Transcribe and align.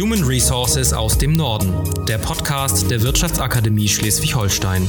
Human 0.00 0.24
Resources 0.24 0.94
aus 0.94 1.18
dem 1.18 1.34
Norden, 1.34 1.74
der 2.06 2.16
Podcast 2.16 2.90
der 2.90 3.02
Wirtschaftsakademie 3.02 3.86
Schleswig-Holstein. 3.86 4.88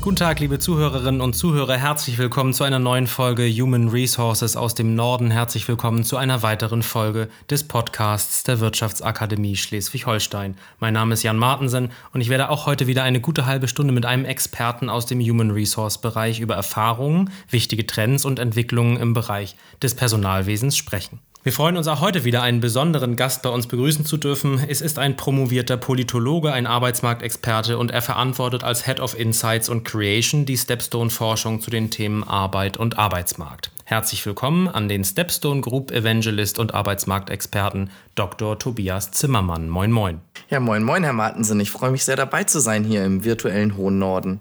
Guten 0.00 0.14
Tag, 0.14 0.38
liebe 0.38 0.60
Zuhörerinnen 0.60 1.20
und 1.20 1.34
Zuhörer. 1.34 1.76
Herzlich 1.76 2.16
willkommen 2.16 2.52
zu 2.52 2.62
einer 2.62 2.78
neuen 2.78 3.08
Folge 3.08 3.48
Human 3.48 3.88
Resources 3.88 4.56
aus 4.56 4.76
dem 4.76 4.94
Norden. 4.94 5.32
Herzlich 5.32 5.66
willkommen 5.66 6.04
zu 6.04 6.18
einer 6.18 6.44
weiteren 6.44 6.84
Folge 6.84 7.28
des 7.50 7.66
Podcasts 7.66 8.44
der 8.44 8.60
Wirtschaftsakademie 8.60 9.56
Schleswig-Holstein. 9.56 10.56
Mein 10.78 10.94
Name 10.94 11.14
ist 11.14 11.24
Jan 11.24 11.36
Martensen 11.36 11.90
und 12.12 12.20
ich 12.20 12.28
werde 12.28 12.50
auch 12.50 12.66
heute 12.66 12.86
wieder 12.86 13.02
eine 13.02 13.20
gute 13.20 13.44
halbe 13.44 13.66
Stunde 13.66 13.92
mit 13.92 14.06
einem 14.06 14.24
Experten 14.24 14.88
aus 14.88 15.06
dem 15.06 15.20
Human 15.20 15.50
Resource 15.50 15.98
Bereich 16.00 16.38
über 16.38 16.54
Erfahrungen, 16.54 17.30
wichtige 17.50 17.84
Trends 17.84 18.24
und 18.24 18.38
Entwicklungen 18.38 18.98
im 18.98 19.14
Bereich 19.14 19.56
des 19.82 19.96
Personalwesens 19.96 20.76
sprechen. 20.76 21.18
Wir 21.46 21.52
freuen 21.52 21.76
uns 21.76 21.86
auch 21.86 22.00
heute 22.00 22.24
wieder 22.24 22.42
einen 22.42 22.58
besonderen 22.58 23.14
Gast 23.14 23.42
bei 23.42 23.50
uns 23.50 23.68
begrüßen 23.68 24.04
zu 24.04 24.16
dürfen. 24.16 24.60
Es 24.68 24.80
ist 24.80 24.98
ein 24.98 25.16
promovierter 25.16 25.76
Politologe, 25.76 26.52
ein 26.52 26.66
Arbeitsmarktexperte 26.66 27.78
und 27.78 27.92
er 27.92 28.02
verantwortet 28.02 28.64
als 28.64 28.84
Head 28.84 28.98
of 28.98 29.16
Insights 29.16 29.68
und 29.68 29.84
Creation 29.84 30.44
die 30.44 30.56
Stepstone-Forschung 30.56 31.60
zu 31.60 31.70
den 31.70 31.92
Themen 31.92 32.24
Arbeit 32.24 32.78
und 32.78 32.98
Arbeitsmarkt. 32.98 33.70
Herzlich 33.84 34.26
willkommen 34.26 34.66
an 34.66 34.88
den 34.88 35.04
Stepstone 35.04 35.60
Group 35.60 35.92
Evangelist 35.92 36.58
und 36.58 36.74
Arbeitsmarktexperten 36.74 37.90
Dr. 38.16 38.58
Tobias 38.58 39.12
Zimmermann. 39.12 39.68
Moin, 39.68 39.92
moin. 39.92 40.20
Ja, 40.50 40.58
moin, 40.58 40.82
moin, 40.82 41.04
Herr 41.04 41.12
Martensen. 41.12 41.60
Ich 41.60 41.70
freue 41.70 41.92
mich 41.92 42.04
sehr 42.04 42.16
dabei 42.16 42.42
zu 42.42 42.58
sein 42.58 42.82
hier 42.82 43.04
im 43.04 43.22
virtuellen 43.22 43.76
hohen 43.76 44.00
Norden. 44.00 44.40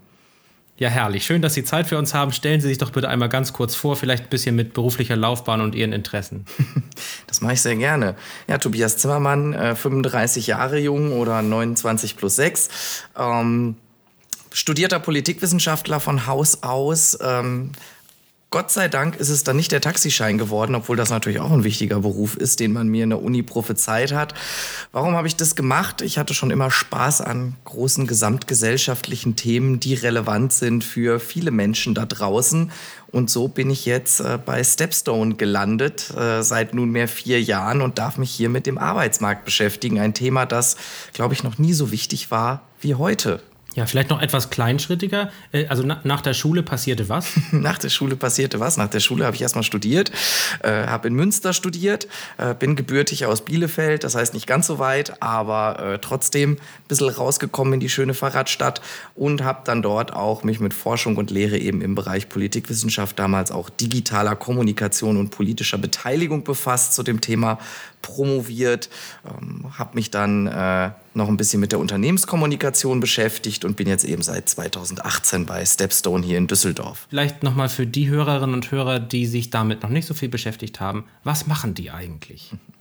Ja, 0.78 0.90
herrlich. 0.90 1.26
Schön, 1.26 1.42
dass 1.42 1.54
Sie 1.54 1.64
Zeit 1.64 1.88
für 1.88 1.98
uns 1.98 2.14
haben. 2.14 2.34
Stellen 2.34 2.60
Sie 2.60 2.68
sich 2.68 2.78
doch 2.78 2.92
bitte 2.92 3.08
einmal 3.08 3.30
ganz 3.30 3.54
kurz 3.54 3.76
vor, 3.76 3.96
vielleicht 3.96 4.26
ein 4.26 4.30
bisschen 4.30 4.58
mit 4.58 4.74
beruflicher 4.74 5.16
Laufbahn 5.16 5.62
und 5.62 5.74
Ihren 5.76 5.94
Interessen. 5.94 6.46
Das 7.28 7.42
mache 7.42 7.54
ich 7.54 7.62
sehr 7.62 7.76
gerne. 7.76 8.16
Ja, 8.48 8.60
Tobias 8.60 8.98
Zimmermann, 8.98 9.52
äh, 9.54 9.76
35 9.76 10.48
Jahre 10.48 10.80
jung 10.80 11.12
oder 11.12 11.42
29 11.42 12.16
plus 12.16 12.38
6. 12.38 12.70
Ähm, 13.18 13.76
studierter 14.54 15.00
Politikwissenschaftler 15.00 16.00
von 16.00 16.28
Haus 16.28 16.64
aus. 16.64 17.18
Ähm, 17.22 17.72
Gott 18.52 18.72
sei 18.72 18.88
Dank 18.88 19.18
ist 19.18 19.30
es 19.30 19.44
dann 19.44 19.58
nicht 19.58 19.74
der 19.74 19.82
Taxischein 19.82 20.38
geworden, 20.38 20.76
obwohl 20.76 20.96
das 20.96 21.10
natürlich 21.10 21.42
auch 21.42 21.52
ein 21.52 21.66
wichtiger 21.66 22.00
Beruf 22.00 22.38
ist, 22.38 22.62
den 22.62 22.72
man 22.72 22.88
mir 22.88 23.04
in 23.04 23.10
der 23.10 23.22
Uni 23.22 23.44
prophezeit 23.44 24.14
hat. 24.14 24.34
Warum 24.94 25.16
habe 25.16 25.28
ich 25.28 25.36
das 25.36 25.56
gemacht? 25.56 26.02
Ich 26.02 26.18
hatte 26.18 26.34
schon 26.34 26.52
immer 26.52 26.72
Spaß 26.72 27.20
an 27.22 27.56
großen 27.66 28.08
gesamtgesellschaftlichen 28.08 29.36
Themen, 29.36 29.82
die 29.82 29.94
relevant 29.94 30.54
sind 30.54 30.86
für 30.86 31.20
viele 31.20 31.52
Menschen 31.52 31.96
da 31.96 32.06
draußen. 32.06 32.72
Und 33.12 33.30
so 33.30 33.48
bin 33.48 33.70
ich 33.70 33.86
jetzt 33.86 34.22
äh, 34.22 34.38
bei 34.44 34.64
Stepstone 34.64 35.36
gelandet, 35.36 36.12
äh, 36.16 36.42
seit 36.42 36.74
nunmehr 36.74 37.08
vier 37.08 37.42
Jahren 37.42 37.82
und 37.82 37.98
darf 37.98 38.18
mich 38.18 38.32
hier 38.32 38.50
mit 38.50 38.68
dem 38.68 38.78
Arbeitsmarkt 38.78 39.44
beschäftigen. 39.44 40.00
Ein 40.00 40.14
Thema, 40.14 40.46
das, 40.46 40.78
glaube 41.14 41.34
ich, 41.34 41.44
noch 41.44 41.58
nie 41.58 41.74
so 41.74 41.92
wichtig 41.92 42.32
war 42.32 42.62
wie 42.80 42.96
heute. 42.96 43.42
Ja, 43.76 43.86
vielleicht 43.86 44.10
noch 44.10 44.22
etwas 44.22 44.50
kleinschrittiger. 44.50 45.32
Äh, 45.52 45.68
also 45.68 45.84
na, 45.86 46.00
nach 46.06 46.22
der 46.22 46.34
Schule 46.34 46.64
passierte 46.64 47.10
was? 47.10 47.28
nach 47.52 47.78
der 47.78 47.90
Schule 47.90 48.16
passierte 48.16 48.62
was? 48.62 48.78
Nach 48.78 48.88
der 48.88 49.02
Schule 49.02 49.26
habe 49.26 49.36
ich 49.36 49.42
erstmal 49.42 49.66
studiert, 49.66 50.12
äh, 50.64 50.88
habe 50.88 51.10
in 51.10 51.14
Münster 51.14 51.52
studiert, 51.52 52.08
äh, 52.38 52.56
bin 52.56 52.78
gebürtig 52.78 53.26
aus 53.26 53.44
Bielefeld, 53.44 54.06
das 54.06 54.16
heißt 54.16 54.34
nicht 54.34 54.48
ganz 54.48 54.68
so 54.68 54.80
weit, 54.80 55.22
aber 55.22 55.80
äh, 55.80 56.00
trotzdem 56.00 56.54
ein 56.54 56.58
bisschen 56.88 57.10
rausgekommen 57.10 57.74
in 57.74 57.80
die 57.82 57.90
schöne 57.90 58.14
Fahrradstadt 58.14 58.82
und 59.14 59.44
habe 59.44 59.62
dann 59.66 59.82
dort 59.82 60.14
auch 60.14 60.44
mich 60.44 60.62
mit 60.62 60.74
Forschung 60.74 61.18
und 61.18 61.30
Lehre 61.30 61.58
eben 61.58 61.82
im 61.82 61.96
Bereich 61.96 62.30
Politikwissenschaft, 62.30 63.20
damals 63.20 63.52
auch 63.52 63.70
digitaler 63.70 64.38
Kommunikation 64.38 65.18
und 65.18 65.32
politischer 65.32 65.78
Beteiligung 65.78 66.46
befasst 66.46 66.94
zu 66.94 67.04
dem 67.04 67.20
Thema 67.20 67.60
promoviert, 68.06 68.90
ähm, 69.26 69.66
habe 69.78 69.96
mich 69.96 70.12
dann 70.12 70.48
äh, 70.48 70.92
noch 71.14 71.28
ein 71.28 71.38
bisschen 71.38 71.60
mit 71.60 71.72
der 71.72 71.80
Unternehmenskommunikation 71.80 73.00
beschäftigt 73.00 73.66
und 73.66 73.76
bin 73.76 73.88
jetzt 73.88 74.06
eben 74.06 74.22
seit 74.22 74.48
2018 74.48 75.46
bei 75.46 75.66
Stepstone 75.66 76.26
hier 76.26 76.38
in 76.38 76.48
Düsseldorf. 76.48 77.08
Vielleicht 77.10 77.42
nochmal 77.42 77.70
für 77.70 77.88
die 77.88 78.10
Hörerinnen 78.10 78.54
und 78.54 78.72
Hörer, 78.72 79.00
die 79.00 79.26
sich 79.26 79.50
damit 79.50 79.84
noch 79.84 79.90
nicht 79.90 80.06
so 80.06 80.14
viel 80.14 80.30
beschäftigt 80.30 80.80
haben, 80.80 81.06
was 81.24 81.48
machen 81.48 81.74
die 81.74 81.92
eigentlich? 81.92 82.52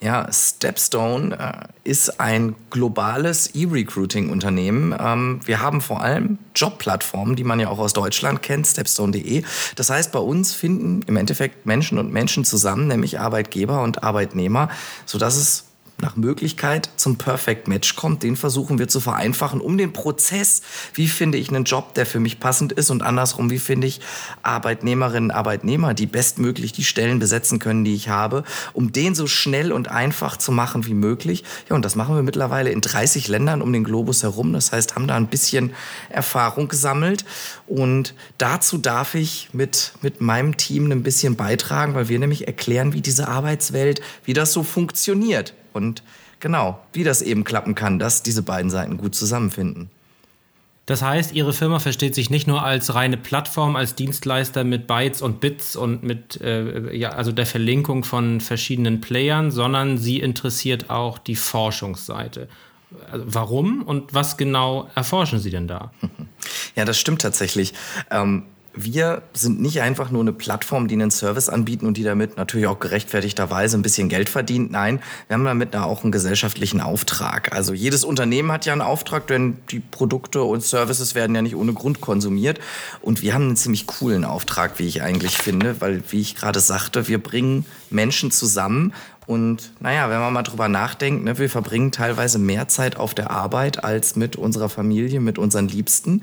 Ja, 0.00 0.30
Stepstone 0.30 1.38
äh, 1.38 1.90
ist 1.90 2.20
ein 2.20 2.54
globales 2.70 3.54
E-Recruiting-Unternehmen. 3.54 4.94
Ähm, 4.98 5.40
wir 5.44 5.62
haben 5.62 5.80
vor 5.80 6.02
allem 6.02 6.38
Jobplattformen, 6.54 7.34
die 7.34 7.44
man 7.44 7.60
ja 7.60 7.68
auch 7.68 7.78
aus 7.78 7.94
Deutschland 7.94 8.42
kennt, 8.42 8.66
stepstone.de. 8.66 9.42
Das 9.74 9.88
heißt, 9.88 10.12
bei 10.12 10.18
uns 10.18 10.52
finden 10.52 11.02
im 11.06 11.16
Endeffekt 11.16 11.64
Menschen 11.64 11.98
und 11.98 12.12
Menschen 12.12 12.44
zusammen, 12.44 12.88
nämlich 12.88 13.20
Arbeitgeber 13.20 13.82
und 13.82 14.02
Arbeitnehmer, 14.02 14.68
sodass 15.06 15.36
es 15.36 15.65
nach 15.98 16.16
Möglichkeit 16.16 16.90
zum 16.96 17.16
Perfect 17.16 17.68
Match 17.68 17.96
kommt, 17.96 18.22
den 18.22 18.36
versuchen 18.36 18.78
wir 18.78 18.86
zu 18.86 19.00
vereinfachen, 19.00 19.60
um 19.60 19.78
den 19.78 19.92
Prozess, 19.92 20.60
wie 20.92 21.08
finde 21.08 21.38
ich 21.38 21.48
einen 21.48 21.64
Job, 21.64 21.94
der 21.94 22.04
für 22.04 22.20
mich 22.20 22.38
passend 22.38 22.72
ist 22.72 22.90
und 22.90 23.02
andersrum, 23.02 23.50
wie 23.50 23.58
finde 23.58 23.86
ich 23.86 24.00
Arbeitnehmerinnen, 24.42 25.30
Arbeitnehmer, 25.30 25.94
die 25.94 26.06
bestmöglich 26.06 26.72
die 26.72 26.84
Stellen 26.84 27.18
besetzen 27.18 27.58
können, 27.58 27.84
die 27.84 27.94
ich 27.94 28.10
habe, 28.10 28.44
um 28.74 28.92
den 28.92 29.14
so 29.14 29.26
schnell 29.26 29.72
und 29.72 29.88
einfach 29.88 30.36
zu 30.36 30.52
machen 30.52 30.86
wie 30.86 30.94
möglich. 30.94 31.44
Ja, 31.70 31.76
und 31.76 31.84
das 31.84 31.96
machen 31.96 32.14
wir 32.14 32.22
mittlerweile 32.22 32.70
in 32.70 32.82
30 32.82 33.28
Ländern 33.28 33.62
um 33.62 33.72
den 33.72 33.84
Globus 33.84 34.22
herum. 34.22 34.52
Das 34.52 34.72
heißt, 34.72 34.96
haben 34.96 35.08
da 35.08 35.16
ein 35.16 35.28
bisschen 35.28 35.72
Erfahrung 36.10 36.68
gesammelt 36.68 37.24
und 37.66 38.14
dazu 38.36 38.76
darf 38.76 39.14
ich 39.14 39.48
mit, 39.52 39.92
mit 40.02 40.20
meinem 40.20 40.58
Team 40.58 40.90
ein 40.92 41.02
bisschen 41.02 41.36
beitragen, 41.36 41.94
weil 41.94 42.08
wir 42.08 42.18
nämlich 42.18 42.46
erklären, 42.46 42.92
wie 42.92 43.00
diese 43.00 43.28
Arbeitswelt, 43.28 44.02
wie 44.24 44.34
das 44.34 44.52
so 44.52 44.62
funktioniert 44.62 45.54
und 45.76 46.02
genau, 46.40 46.80
wie 46.92 47.04
das 47.04 47.22
eben 47.22 47.44
klappen 47.44 47.76
kann, 47.76 48.00
dass 48.00 48.24
diese 48.24 48.42
beiden 48.42 48.70
Seiten 48.70 48.96
gut 48.96 49.14
zusammenfinden. 49.14 49.90
Das 50.86 51.02
heißt, 51.02 51.34
Ihre 51.34 51.52
Firma 51.52 51.80
versteht 51.80 52.14
sich 52.14 52.30
nicht 52.30 52.46
nur 52.46 52.62
als 52.62 52.94
reine 52.94 53.16
Plattform, 53.16 53.74
als 53.74 53.96
Dienstleister 53.96 54.62
mit 54.62 54.86
Bytes 54.86 55.20
und 55.20 55.40
Bits 55.40 55.74
und 55.74 56.04
mit 56.04 56.40
äh, 56.40 56.94
ja, 56.96 57.10
also 57.10 57.32
der 57.32 57.46
Verlinkung 57.46 58.04
von 58.04 58.40
verschiedenen 58.40 59.00
Playern, 59.00 59.50
sondern 59.50 59.98
sie 59.98 60.20
interessiert 60.20 60.88
auch 60.88 61.18
die 61.18 61.34
Forschungsseite. 61.34 62.48
Also 63.10 63.24
warum 63.26 63.82
und 63.82 64.14
was 64.14 64.36
genau 64.36 64.88
erforschen 64.94 65.40
Sie 65.40 65.50
denn 65.50 65.68
da? 65.68 65.92
Ja, 66.76 66.84
das 66.84 67.00
stimmt 67.00 67.22
tatsächlich. 67.22 67.72
Ähm, 68.10 68.42
wir 68.76 69.22
sind 69.32 69.60
nicht 69.60 69.80
einfach 69.80 70.10
nur 70.10 70.20
eine 70.20 70.34
Plattform, 70.34 70.86
die 70.86 70.94
einen 70.94 71.10
Service 71.10 71.48
anbieten 71.48 71.86
und 71.86 71.96
die 71.96 72.02
damit 72.02 72.36
natürlich 72.36 72.66
auch 72.66 72.78
gerechtfertigterweise 72.78 73.76
ein 73.76 73.82
bisschen 73.82 74.10
Geld 74.10 74.28
verdient. 74.28 74.70
Nein, 74.70 75.00
wir 75.28 75.34
haben 75.34 75.44
damit 75.44 75.72
da 75.72 75.84
auch 75.84 76.02
einen 76.02 76.12
gesellschaftlichen 76.12 76.82
Auftrag. 76.82 77.54
Also 77.54 77.72
jedes 77.72 78.04
Unternehmen 78.04 78.52
hat 78.52 78.66
ja 78.66 78.72
einen 78.72 78.82
Auftrag, 78.82 79.26
denn 79.28 79.56
die 79.70 79.80
Produkte 79.80 80.42
und 80.42 80.62
Services 80.62 81.14
werden 81.14 81.34
ja 81.34 81.42
nicht 81.42 81.56
ohne 81.56 81.72
Grund 81.72 82.02
konsumiert. 82.02 82.60
Und 83.00 83.22
wir 83.22 83.32
haben 83.32 83.44
einen 83.44 83.56
ziemlich 83.56 83.86
coolen 83.86 84.24
Auftrag, 84.24 84.78
wie 84.78 84.86
ich 84.86 85.02
eigentlich 85.02 85.38
finde, 85.38 85.80
weil, 85.80 86.02
wie 86.10 86.20
ich 86.20 86.36
gerade 86.36 86.60
sagte, 86.60 87.08
wir 87.08 87.22
bringen 87.22 87.64
Menschen 87.88 88.30
zusammen 88.30 88.92
und 89.26 89.72
naja, 89.80 90.08
wenn 90.08 90.20
man 90.20 90.32
mal 90.32 90.44
drüber 90.44 90.68
nachdenkt, 90.68 91.24
ne, 91.24 91.38
wir 91.38 91.50
verbringen 91.50 91.90
teilweise 91.90 92.38
mehr 92.38 92.68
Zeit 92.68 92.96
auf 92.96 93.12
der 93.12 93.30
Arbeit 93.30 93.82
als 93.82 94.14
mit 94.14 94.36
unserer 94.36 94.68
Familie, 94.68 95.18
mit 95.18 95.36
unseren 95.38 95.66
Liebsten. 95.66 96.22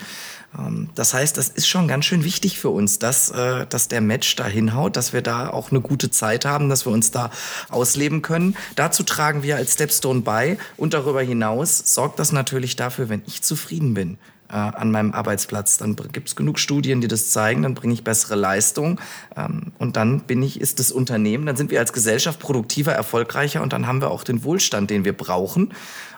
Ähm, 0.57 0.89
das 0.95 1.13
heißt, 1.13 1.37
das 1.37 1.49
ist 1.49 1.67
schon 1.67 1.89
ganz 1.89 2.05
schön 2.05 2.23
wichtig 2.23 2.59
für 2.59 2.69
uns, 2.69 2.99
dass, 2.99 3.29
äh, 3.31 3.65
dass 3.67 3.89
der 3.89 3.99
Match 3.99 4.35
da 4.37 4.45
hinhaut, 4.45 4.95
dass 4.95 5.11
wir 5.11 5.21
da 5.21 5.49
auch 5.49 5.71
eine 5.71 5.81
gute 5.81 6.11
Zeit 6.11 6.45
haben, 6.45 6.69
dass 6.69 6.85
wir 6.85 6.93
uns 6.93 7.11
da 7.11 7.29
ausleben 7.69 8.21
können. 8.21 8.55
Dazu 8.75 9.03
tragen 9.03 9.43
wir 9.43 9.57
als 9.57 9.73
Stepstone 9.73 10.21
bei 10.21 10.57
und 10.77 10.93
darüber 10.93 11.21
hinaus 11.21 11.93
sorgt 11.93 12.19
das 12.19 12.31
natürlich 12.31 12.77
dafür, 12.77 13.09
wenn 13.09 13.21
ich 13.27 13.41
zufrieden 13.41 13.93
bin 13.93 14.17
äh, 14.53 14.55
an 14.55 14.91
meinem 14.91 15.13
Arbeitsplatz, 15.13 15.77
dann 15.77 15.95
gibt 15.95 16.27
es 16.27 16.35
genug 16.35 16.59
Studien, 16.59 17.01
die 17.01 17.07
das 17.07 17.31
zeigen, 17.31 17.63
dann 17.63 17.73
bringe 17.73 17.93
ich 17.93 18.03
bessere 18.03 18.35
Leistung 18.35 19.01
ähm, 19.35 19.71
und 19.79 19.97
dann 19.97 20.21
bin 20.21 20.43
ich, 20.43 20.61
ist 20.61 20.79
das 20.79 20.91
Unternehmen, 20.91 21.47
dann 21.47 21.55
sind 21.55 21.71
wir 21.71 21.79
als 21.79 21.91
Gesellschaft 21.91 22.39
produktiver, 22.39 22.93
erfolgreicher 22.93 23.63
und 23.63 23.73
dann 23.73 23.87
haben 23.87 23.99
wir 23.99 24.11
auch 24.11 24.23
den 24.23 24.43
Wohlstand, 24.43 24.91
den 24.91 25.05
wir 25.05 25.13
brauchen. 25.13 25.73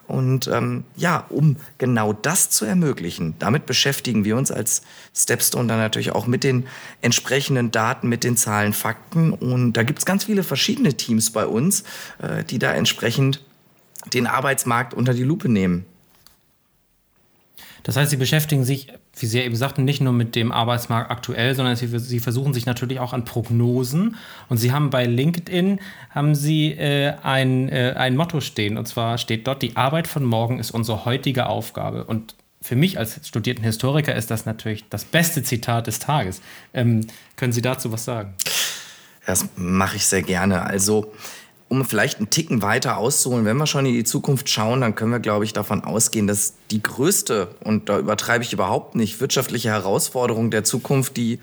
Und 0.07 0.47
ähm, 0.47 0.83
ja, 0.95 1.25
um 1.29 1.55
genau 1.79 2.13
das 2.13 2.51
zu 2.51 2.65
ermöglichen, 2.65 3.33
damit 3.39 3.65
beschäftigen 3.65 4.23
wir 4.23 4.37
uns 4.37 4.51
als 4.51 4.83
Stepstone 5.15 5.67
dann 5.67 5.79
natürlich 5.79 6.11
auch 6.11 6.27
mit 6.27 6.43
den 6.43 6.67
entsprechenden 7.01 7.71
Daten, 7.71 8.07
mit 8.07 8.23
den 8.23 8.37
Zahlen, 8.37 8.73
Fakten. 8.73 9.31
Und 9.33 9.73
da 9.73 9.81
gibt 9.81 9.99
es 9.99 10.05
ganz 10.05 10.25
viele 10.25 10.43
verschiedene 10.43 10.93
Teams 10.93 11.31
bei 11.31 11.47
uns, 11.47 11.85
äh, 12.21 12.43
die 12.43 12.59
da 12.59 12.71
entsprechend 12.73 13.41
den 14.13 14.27
Arbeitsmarkt 14.27 14.93
unter 14.93 15.15
die 15.15 15.23
Lupe 15.23 15.49
nehmen. 15.49 15.85
Das 17.85 17.97
heißt, 17.97 18.09
Sie 18.09 18.17
beschäftigen 18.17 18.63
sich, 18.63 18.87
wie 19.19 19.27
Sie 19.27 19.37
ja 19.37 19.45
eben 19.45 19.55
sagten, 19.55 19.85
nicht 19.85 20.01
nur 20.01 20.11
mit 20.11 20.35
dem 20.35 20.51
Arbeitsmarkt 20.51 21.11
aktuell, 21.11 21.53
sondern 21.53 21.75
Sie, 21.75 21.87
Sie 21.99 22.19
versuchen 22.19 22.51
sich 22.51 22.65
natürlich 22.65 22.99
auch 22.99 23.13
an 23.13 23.25
Prognosen. 23.25 24.15
Und 24.49 24.57
Sie 24.57 24.71
haben 24.71 24.89
bei 24.89 25.05
LinkedIn 25.05 25.79
haben 26.09 26.33
Sie 26.33 26.71
äh, 26.71 27.13
ein, 27.21 27.69
äh, 27.69 27.93
ein 27.95 28.17
Motto 28.17 28.41
stehen. 28.41 28.79
Und 28.79 28.87
zwar 28.87 29.19
steht 29.19 29.45
dort: 29.45 29.61
Die 29.61 29.75
Arbeit 29.75 30.07
von 30.07 30.23
morgen 30.23 30.57
ist 30.57 30.71
unsere 30.71 31.05
heutige 31.05 31.45
Aufgabe. 31.45 32.05
Und 32.05 32.33
für 32.59 32.75
mich 32.75 32.97
als 32.97 33.19
studierten 33.27 33.63
Historiker 33.63 34.15
ist 34.15 34.31
das 34.31 34.47
natürlich 34.47 34.89
das 34.89 35.05
beste 35.05 35.43
Zitat 35.43 35.85
des 35.85 35.99
Tages. 35.99 36.41
Ähm, 36.73 37.05
können 37.35 37.53
Sie 37.53 37.61
dazu 37.61 37.91
was 37.91 38.03
sagen? 38.03 38.33
Das 39.27 39.47
mache 39.55 39.97
ich 39.97 40.07
sehr 40.07 40.23
gerne. 40.23 40.63
Also 40.63 41.13
um 41.67 41.83
vielleicht 41.83 42.19
einen 42.19 42.29
Ticken 42.29 42.61
weiter 42.61 42.97
auszuholen, 42.97 43.45
wenn 43.45 43.57
wir 43.57 43.65
schon 43.65 43.85
in 43.85 43.93
die 43.93 44.03
Zukunft 44.03 44.49
schauen, 44.49 44.81
dann 44.81 44.93
können 44.93 45.11
wir, 45.11 45.19
glaube 45.19 45.45
ich, 45.45 45.53
davon 45.53 45.83
ausgehen, 45.83 46.27
dass 46.27 46.53
die 46.69 46.81
größte, 46.81 47.47
und 47.63 47.89
da 47.89 47.97
übertreibe 47.97 48.43
ich 48.43 48.53
überhaupt 48.53 48.95
nicht, 48.95 49.19
wirtschaftliche 49.19 49.69
Herausforderung 49.69 50.51
der 50.51 50.63
Zukunft 50.63 51.17
die 51.17 51.39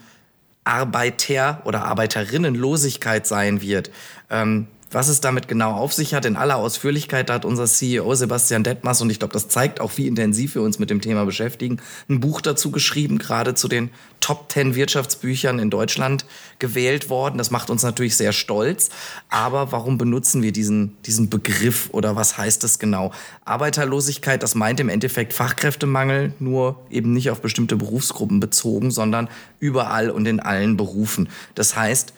Arbeiter- 0.64 1.62
oder 1.64 1.84
Arbeiterinnenlosigkeit 1.84 3.26
sein 3.26 3.60
wird. 3.60 3.90
Ähm, 4.30 4.68
was 4.94 5.08
es 5.08 5.20
damit 5.20 5.48
genau 5.48 5.72
auf 5.72 5.92
sich 5.92 6.14
hat, 6.14 6.24
in 6.24 6.36
aller 6.36 6.56
Ausführlichkeit, 6.56 7.28
da 7.28 7.34
hat 7.34 7.44
unser 7.44 7.66
CEO 7.66 8.14
Sebastian 8.14 8.64
Detmers, 8.64 9.00
und 9.00 9.10
ich 9.10 9.18
glaube, 9.18 9.32
das 9.32 9.48
zeigt 9.48 9.80
auch, 9.80 9.92
wie 9.96 10.06
intensiv 10.06 10.54
wir 10.54 10.62
uns 10.62 10.78
mit 10.78 10.90
dem 10.90 11.00
Thema 11.00 11.24
beschäftigen, 11.24 11.80
ein 12.08 12.20
Buch 12.20 12.40
dazu 12.40 12.70
geschrieben, 12.70 13.18
gerade 13.18 13.54
zu 13.54 13.68
den 13.68 13.90
Top 14.20 14.52
10 14.52 14.76
Wirtschaftsbüchern 14.76 15.58
in 15.58 15.68
Deutschland 15.68 16.24
gewählt 16.60 17.10
worden. 17.10 17.38
Das 17.38 17.50
macht 17.50 17.70
uns 17.70 17.82
natürlich 17.82 18.16
sehr 18.16 18.32
stolz. 18.32 18.88
Aber 19.28 19.72
warum 19.72 19.98
benutzen 19.98 20.42
wir 20.42 20.52
diesen, 20.52 20.96
diesen 21.04 21.28
Begriff 21.28 21.90
oder 21.90 22.14
was 22.14 22.38
heißt 22.38 22.62
das 22.62 22.78
genau? 22.78 23.12
Arbeiterlosigkeit, 23.44 24.42
das 24.42 24.54
meint 24.54 24.78
im 24.78 24.88
Endeffekt 24.88 25.32
Fachkräftemangel, 25.32 26.34
nur 26.38 26.80
eben 26.88 27.12
nicht 27.12 27.30
auf 27.30 27.40
bestimmte 27.40 27.76
Berufsgruppen 27.76 28.38
bezogen, 28.38 28.92
sondern 28.92 29.28
überall 29.58 30.08
und 30.08 30.26
in 30.26 30.38
allen 30.38 30.76
Berufen. 30.76 31.28
Das 31.56 31.74
heißt, 31.74 32.12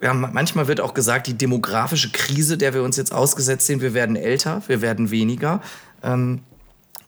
ja, 0.00 0.14
manchmal 0.14 0.68
wird 0.68 0.80
auch 0.80 0.94
gesagt, 0.94 1.26
die 1.26 1.34
demografische 1.34 2.10
Krise, 2.10 2.56
der 2.56 2.74
wir 2.74 2.82
uns 2.82 2.96
jetzt 2.96 3.12
ausgesetzt 3.12 3.66
sind, 3.66 3.82
wir 3.82 3.94
werden 3.94 4.16
älter, 4.16 4.62
wir 4.66 4.80
werden 4.80 5.10
weniger. 5.10 5.60
Ähm, 6.02 6.42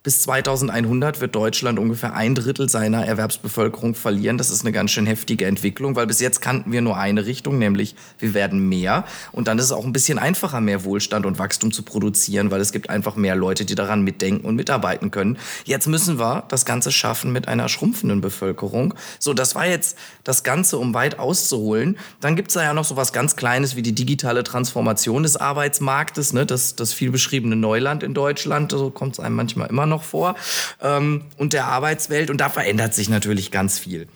bis 0.02 0.22
2100 0.22 1.20
wird 1.20 1.34
Deutschland 1.34 1.78
ungefähr 1.78 2.14
ein 2.14 2.34
Drittel 2.34 2.70
seiner 2.70 3.04
Erwerbsbevölkerung 3.04 3.94
verlieren. 3.94 4.38
Das 4.38 4.48
ist 4.48 4.62
eine 4.62 4.72
ganz 4.72 4.92
schön 4.92 5.04
heftige 5.04 5.44
Entwicklung, 5.44 5.94
weil 5.94 6.06
bis 6.06 6.20
jetzt 6.20 6.40
kannten 6.40 6.72
wir 6.72 6.80
nur 6.80 6.96
eine 6.96 7.26
Richtung, 7.26 7.58
nämlich 7.58 7.94
wir 8.18 8.32
werden 8.32 8.66
mehr. 8.66 9.04
Und 9.30 9.46
dann 9.46 9.58
ist 9.58 9.66
es 9.66 9.72
auch 9.72 9.84
ein 9.84 9.92
bisschen 9.92 10.18
einfacher, 10.18 10.62
mehr 10.62 10.84
Wohlstand 10.84 11.26
und 11.26 11.38
Wachstum 11.38 11.70
zu 11.70 11.82
produzieren, 11.82 12.50
weil 12.50 12.62
es 12.62 12.72
gibt 12.72 12.88
einfach 12.88 13.14
mehr 13.14 13.36
Leute, 13.36 13.66
die 13.66 13.74
daran 13.74 14.00
mitdenken 14.00 14.46
und 14.46 14.56
mitarbeiten 14.56 15.10
können. 15.10 15.36
Jetzt 15.64 15.86
müssen 15.86 16.18
wir 16.18 16.44
das 16.48 16.64
Ganze 16.64 16.92
schaffen 16.92 17.30
mit 17.30 17.46
einer 17.46 17.68
schrumpfenden 17.68 18.22
Bevölkerung. 18.22 18.94
So, 19.18 19.34
das 19.34 19.54
war 19.54 19.66
jetzt 19.66 19.98
das 20.24 20.44
Ganze, 20.44 20.78
um 20.78 20.94
weit 20.94 21.18
auszuholen. 21.18 21.98
Dann 22.22 22.36
gibt 22.36 22.48
es 22.48 22.54
da 22.54 22.62
ja 22.62 22.72
noch 22.72 22.86
so 22.86 22.96
was 22.96 23.12
ganz 23.12 23.36
Kleines 23.36 23.76
wie 23.76 23.82
die 23.82 23.94
digitale 23.94 24.44
Transformation 24.44 25.24
des 25.24 25.36
Arbeitsmarktes, 25.36 26.32
ne? 26.32 26.46
das, 26.46 26.74
das 26.74 26.94
viel 26.94 27.10
Neuland 27.42 28.02
in 28.02 28.14
Deutschland. 28.14 28.72
So 28.72 28.90
kommt 28.90 29.14
es 29.14 29.20
einem 29.20 29.36
manchmal 29.36 29.68
immer 29.68 29.89
noch 29.90 30.02
vor, 30.02 30.36
ähm, 30.80 31.24
und 31.36 31.52
der 31.52 31.66
Arbeitswelt. 31.66 32.30
Und 32.30 32.40
da 32.40 32.48
verändert 32.48 32.94
sich 32.94 33.10
natürlich 33.10 33.50
ganz 33.50 33.78
viel. 33.78 34.08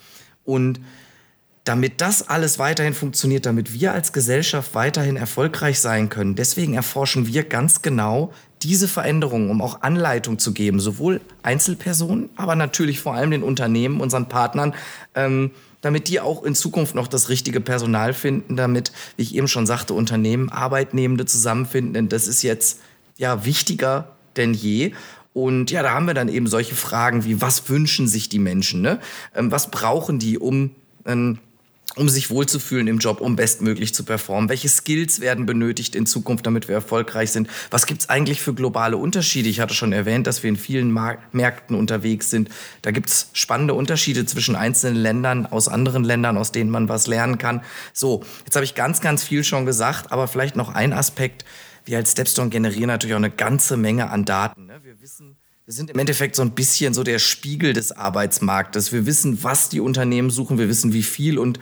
Und 0.44 0.80
damit 1.64 2.02
das 2.02 2.28
alles 2.28 2.58
weiterhin 2.58 2.92
funktioniert, 2.92 3.46
damit 3.46 3.72
wir 3.72 3.92
als 3.92 4.12
Gesellschaft 4.12 4.74
weiterhin 4.74 5.16
erfolgreich 5.16 5.80
sein 5.80 6.10
können, 6.10 6.34
deswegen 6.34 6.74
erforschen 6.74 7.26
wir 7.26 7.42
ganz 7.44 7.80
genau 7.80 8.32
diese 8.62 8.86
Veränderungen, 8.86 9.50
um 9.50 9.62
auch 9.62 9.82
Anleitung 9.82 10.38
zu 10.38 10.52
geben, 10.52 10.78
sowohl 10.78 11.20
Einzelpersonen, 11.42 12.30
aber 12.36 12.54
natürlich 12.54 13.00
vor 13.00 13.14
allem 13.14 13.30
den 13.30 13.42
Unternehmen, 13.42 14.00
unseren 14.00 14.28
Partnern, 14.28 14.74
ähm, 15.14 15.50
damit 15.80 16.08
die 16.08 16.20
auch 16.20 16.42
in 16.44 16.54
Zukunft 16.54 16.94
noch 16.94 17.08
das 17.08 17.28
richtige 17.28 17.60
Personal 17.60 18.14
finden, 18.14 18.56
damit, 18.56 18.92
wie 19.16 19.22
ich 19.22 19.34
eben 19.34 19.48
schon 19.48 19.66
sagte, 19.66 19.92
Unternehmen, 19.92 20.48
Arbeitnehmende 20.48 21.26
zusammenfinden. 21.26 21.92
Denn 21.92 22.08
das 22.08 22.26
ist 22.26 22.42
jetzt 22.42 22.80
ja 23.18 23.44
wichtiger 23.44 24.08
denn 24.36 24.54
je. 24.54 24.92
Und 25.34 25.72
ja, 25.72 25.82
da 25.82 25.90
haben 25.90 26.06
wir 26.06 26.14
dann 26.14 26.28
eben 26.28 26.46
solche 26.46 26.76
Fragen 26.76 27.24
wie, 27.24 27.42
was 27.42 27.68
wünschen 27.68 28.06
sich 28.06 28.28
die 28.30 28.38
Menschen? 28.38 28.80
Ne? 28.80 29.00
Ähm, 29.34 29.50
was 29.50 29.70
brauchen 29.70 30.20
die, 30.20 30.38
um, 30.38 30.70
ähm, 31.06 31.40
um 31.96 32.08
sich 32.08 32.30
wohlzufühlen 32.30 32.86
im 32.86 32.98
Job, 32.98 33.20
um 33.20 33.34
bestmöglich 33.34 33.92
zu 33.94 34.04
performen? 34.04 34.48
Welche 34.48 34.68
Skills 34.68 35.18
werden 35.18 35.44
benötigt 35.44 35.96
in 35.96 36.06
Zukunft, 36.06 36.46
damit 36.46 36.68
wir 36.68 36.76
erfolgreich 36.76 37.32
sind? 37.32 37.48
Was 37.72 37.86
gibt's 37.86 38.08
eigentlich 38.08 38.40
für 38.40 38.54
globale 38.54 38.96
Unterschiede? 38.96 39.48
Ich 39.48 39.58
hatte 39.58 39.74
schon 39.74 39.92
erwähnt, 39.92 40.28
dass 40.28 40.44
wir 40.44 40.50
in 40.50 40.56
vielen 40.56 40.92
Märkten 41.32 41.76
unterwegs 41.76 42.30
sind. 42.30 42.48
Da 42.82 42.92
gibt's 42.92 43.30
spannende 43.32 43.74
Unterschiede 43.74 44.26
zwischen 44.26 44.54
einzelnen 44.54 45.02
Ländern, 45.02 45.46
aus 45.46 45.66
anderen 45.66 46.04
Ländern, 46.04 46.38
aus 46.38 46.52
denen 46.52 46.70
man 46.70 46.88
was 46.88 47.08
lernen 47.08 47.38
kann. 47.38 47.60
So, 47.92 48.22
jetzt 48.44 48.54
habe 48.54 48.64
ich 48.64 48.76
ganz, 48.76 49.00
ganz 49.00 49.24
viel 49.24 49.42
schon 49.42 49.66
gesagt, 49.66 50.12
aber 50.12 50.28
vielleicht 50.28 50.54
noch 50.54 50.72
ein 50.72 50.92
Aspekt 50.92 51.44
wir 51.84 51.98
als 51.98 52.12
Stepstone 52.12 52.50
generieren 52.50 52.88
natürlich 52.88 53.14
auch 53.14 53.18
eine 53.18 53.30
ganze 53.30 53.76
Menge 53.76 54.10
an 54.10 54.24
Daten. 54.24 54.66
Ne? 54.66 54.80
Wir 54.82 55.00
wissen, 55.00 55.36
wir 55.66 55.72
sind 55.72 55.90
im 55.90 55.98
Endeffekt 55.98 56.36
so 56.36 56.42
ein 56.42 56.50
bisschen 56.50 56.92
so 56.94 57.02
der 57.04 57.18
Spiegel 57.18 57.72
des 57.72 57.92
Arbeitsmarktes. 57.92 58.92
Wir 58.92 59.06
wissen, 59.06 59.42
was 59.42 59.68
die 59.68 59.80
Unternehmen 59.80 60.30
suchen, 60.30 60.58
wir 60.58 60.68
wissen, 60.68 60.92
wie 60.92 61.02
viel 61.02 61.38
und 61.38 61.58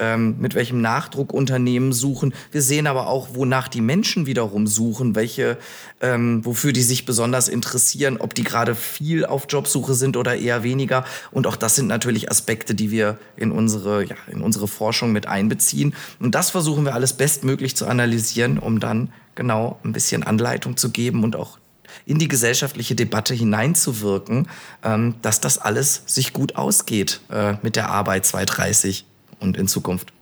ähm, 0.00 0.36
mit 0.38 0.54
welchem 0.54 0.80
Nachdruck 0.80 1.32
Unternehmen 1.32 1.92
suchen. 1.92 2.32
Wir 2.50 2.62
sehen 2.62 2.86
aber 2.86 3.06
auch, 3.06 3.34
wonach 3.34 3.68
die 3.68 3.80
Menschen 3.80 4.26
wiederum 4.26 4.66
suchen, 4.66 5.14
welche, 5.14 5.58
ähm, 6.00 6.44
wofür 6.44 6.72
die 6.72 6.82
sich 6.82 7.04
besonders 7.04 7.48
interessieren, 7.48 8.16
ob 8.16 8.34
die 8.34 8.44
gerade 8.44 8.74
viel 8.74 9.26
auf 9.26 9.46
Jobsuche 9.48 9.94
sind 9.94 10.16
oder 10.16 10.36
eher 10.36 10.62
weniger. 10.62 11.04
Und 11.30 11.46
auch 11.46 11.56
das 11.56 11.76
sind 11.76 11.86
natürlich 11.86 12.30
Aspekte, 12.30 12.74
die 12.74 12.90
wir 12.90 13.18
in 13.36 13.52
unsere, 13.52 14.04
ja, 14.04 14.16
in 14.28 14.40
unsere 14.40 14.68
Forschung 14.68 15.12
mit 15.12 15.26
einbeziehen. 15.26 15.94
Und 16.18 16.34
das 16.34 16.50
versuchen 16.50 16.84
wir 16.84 16.94
alles 16.94 17.12
bestmöglich 17.12 17.76
zu 17.76 17.86
analysieren, 17.86 18.58
um 18.58 18.80
dann 18.80 19.12
genau 19.34 19.78
ein 19.84 19.92
bisschen 19.92 20.22
Anleitung 20.22 20.76
zu 20.76 20.90
geben 20.90 21.24
und 21.24 21.36
auch 21.36 21.58
in 22.06 22.18
die 22.18 22.28
gesellschaftliche 22.28 22.94
Debatte 22.94 23.34
hineinzuwirken, 23.34 24.48
ähm, 24.84 25.16
dass 25.22 25.40
das 25.40 25.58
alles 25.58 26.02
sich 26.06 26.32
gut 26.32 26.56
ausgeht 26.56 27.20
äh, 27.30 27.54
mit 27.62 27.76
der 27.76 27.90
Arbeit 27.90 28.24
2030 28.26 29.04
und 29.40 29.56
in 29.56 29.68
Zukunft. 29.68 30.12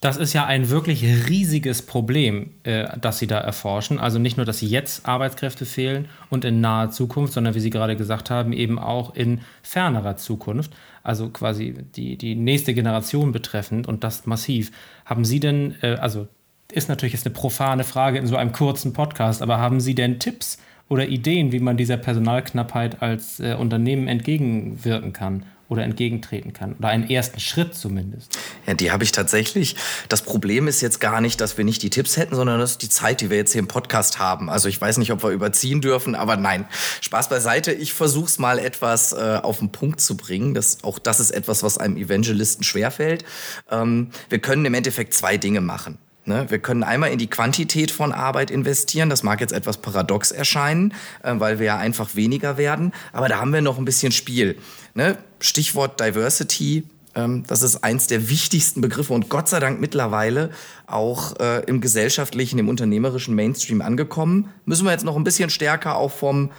Das 0.00 0.16
ist 0.16 0.32
ja 0.32 0.46
ein 0.46 0.70
wirklich 0.70 1.02
riesiges 1.28 1.82
Problem, 1.82 2.50
äh, 2.62 2.86
das 3.00 3.18
Sie 3.18 3.26
da 3.26 3.38
erforschen. 3.38 3.98
Also 3.98 4.20
nicht 4.20 4.36
nur, 4.36 4.46
dass 4.46 4.60
jetzt 4.60 5.06
Arbeitskräfte 5.06 5.66
fehlen 5.66 6.08
und 6.30 6.44
in 6.44 6.60
naher 6.60 6.90
Zukunft, 6.90 7.32
sondern 7.32 7.54
wie 7.54 7.60
Sie 7.60 7.70
gerade 7.70 7.96
gesagt 7.96 8.30
haben, 8.30 8.52
eben 8.52 8.78
auch 8.78 9.16
in 9.16 9.40
fernerer 9.62 10.16
Zukunft. 10.16 10.72
Also 11.02 11.30
quasi 11.30 11.74
die, 11.96 12.16
die 12.16 12.36
nächste 12.36 12.74
Generation 12.74 13.32
betreffend 13.32 13.88
und 13.88 14.04
das 14.04 14.24
massiv. 14.26 14.70
Haben 15.04 15.24
Sie 15.24 15.40
denn, 15.40 15.74
äh, 15.82 15.96
also 15.96 16.28
ist 16.72 16.88
natürlich 16.88 17.14
jetzt 17.14 17.26
eine 17.26 17.34
profane 17.34 17.84
Frage 17.84 18.18
in 18.18 18.26
so 18.26 18.36
einem 18.36 18.52
kurzen 18.52 18.92
Podcast, 18.92 19.40
aber 19.40 19.58
haben 19.58 19.80
Sie 19.80 19.94
denn 19.94 20.18
Tipps 20.18 20.58
oder 20.88 21.08
Ideen, 21.08 21.52
wie 21.52 21.60
man 21.60 21.76
dieser 21.76 21.96
Personalknappheit 21.96 23.02
als 23.02 23.40
äh, 23.40 23.54
Unternehmen 23.54 24.08
entgegenwirken 24.08 25.12
kann 25.12 25.44
oder 25.68 25.82
entgegentreten 25.82 26.54
kann. 26.54 26.74
Oder 26.78 26.88
einen 26.88 27.08
ersten 27.08 27.40
Schritt 27.40 27.74
zumindest. 27.74 28.38
Ja, 28.66 28.72
die 28.72 28.90
habe 28.90 29.04
ich 29.04 29.12
tatsächlich. 29.12 29.76
Das 30.08 30.22
Problem 30.22 30.66
ist 30.66 30.80
jetzt 30.80 30.98
gar 30.98 31.20
nicht, 31.20 31.42
dass 31.42 31.58
wir 31.58 31.64
nicht 31.64 31.82
die 31.82 31.90
Tipps 31.90 32.16
hätten, 32.16 32.34
sondern 32.34 32.58
das 32.58 32.72
ist 32.72 32.82
die 32.82 32.88
Zeit, 32.88 33.20
die 33.20 33.28
wir 33.28 33.36
jetzt 33.36 33.52
hier 33.52 33.58
im 33.58 33.68
Podcast 33.68 34.18
haben. 34.18 34.48
Also 34.48 34.68
ich 34.68 34.80
weiß 34.80 34.96
nicht, 34.96 35.12
ob 35.12 35.22
wir 35.22 35.30
überziehen 35.30 35.82
dürfen, 35.82 36.14
aber 36.14 36.36
nein. 36.36 36.66
Spaß 37.02 37.28
beiseite. 37.28 37.72
Ich 37.72 37.92
versuche 37.92 38.26
es 38.26 38.38
mal 38.38 38.58
etwas 38.58 39.12
äh, 39.12 39.40
auf 39.42 39.58
den 39.58 39.70
Punkt 39.70 40.00
zu 40.00 40.16
bringen. 40.16 40.54
Das, 40.54 40.84
auch 40.84 40.98
das 40.98 41.20
ist 41.20 41.32
etwas, 41.32 41.62
was 41.62 41.76
einem 41.76 41.98
Evangelisten 41.98 42.64
schwerfällt. 42.64 43.24
Ähm, 43.70 44.10
wir 44.30 44.38
können 44.38 44.64
im 44.64 44.72
Endeffekt 44.74 45.12
zwei 45.12 45.36
Dinge 45.36 45.60
machen. 45.60 45.98
Ne? 46.28 46.46
Wir 46.48 46.58
können 46.58 46.82
einmal 46.82 47.10
in 47.10 47.18
die 47.18 47.28
Quantität 47.28 47.90
von 47.90 48.12
Arbeit 48.12 48.50
investieren. 48.50 49.10
Das 49.10 49.22
mag 49.22 49.40
jetzt 49.40 49.52
etwas 49.52 49.78
paradox 49.78 50.30
erscheinen, 50.30 50.94
äh, 51.22 51.34
weil 51.38 51.58
wir 51.58 51.66
ja 51.66 51.78
einfach 51.78 52.14
weniger 52.14 52.56
werden. 52.56 52.92
Aber 53.12 53.28
da 53.28 53.40
haben 53.40 53.52
wir 53.52 53.62
noch 53.62 53.78
ein 53.78 53.84
bisschen 53.84 54.12
Spiel. 54.12 54.56
Ne? 54.94 55.18
Stichwort 55.40 55.98
Diversity. 56.00 56.84
Ähm, 57.14 57.44
das 57.46 57.62
ist 57.62 57.82
eins 57.82 58.06
der 58.06 58.28
wichtigsten 58.28 58.80
Begriffe 58.80 59.12
und 59.12 59.28
Gott 59.28 59.48
sei 59.48 59.58
Dank 59.58 59.80
mittlerweile 59.80 60.50
auch 60.86 61.38
äh, 61.40 61.64
im 61.64 61.80
gesellschaftlichen, 61.80 62.58
im 62.58 62.68
unternehmerischen 62.68 63.34
Mainstream 63.34 63.80
angekommen. 63.80 64.50
Müssen 64.66 64.84
wir 64.84 64.92
jetzt 64.92 65.04
noch 65.04 65.16
ein 65.16 65.24
bisschen 65.24 65.50
stärker 65.50 65.96
auch 65.96 66.12
vom 66.12 66.50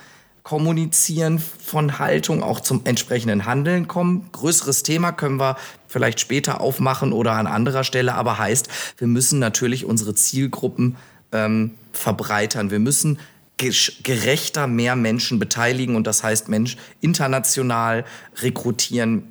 Kommunizieren 0.43 1.39
von 1.39 1.99
Haltung 1.99 2.43
auch 2.43 2.59
zum 2.59 2.81
entsprechenden 2.85 3.45
Handeln 3.45 3.87
kommen. 3.87 4.29
Größeres 4.31 4.83
Thema 4.83 5.11
können 5.11 5.39
wir 5.39 5.57
vielleicht 5.87 6.19
später 6.19 6.61
aufmachen 6.61 7.13
oder 7.13 7.33
an 7.33 7.47
anderer 7.47 7.83
Stelle, 7.83 8.15
aber 8.15 8.37
heißt, 8.37 8.69
wir 8.97 9.07
müssen 9.07 9.39
natürlich 9.39 9.85
unsere 9.85 10.15
Zielgruppen 10.15 10.95
ähm, 11.31 11.71
verbreitern. 11.91 12.71
Wir 12.71 12.79
müssen 12.79 13.19
gerechter 13.57 14.67
mehr 14.67 14.95
Menschen 14.95 15.37
beteiligen 15.37 15.97
und 15.97 16.07
das 16.07 16.23
heißt 16.23 16.47
Mensch 16.47 16.77
international 17.01 18.05
rekrutieren, 18.37 19.23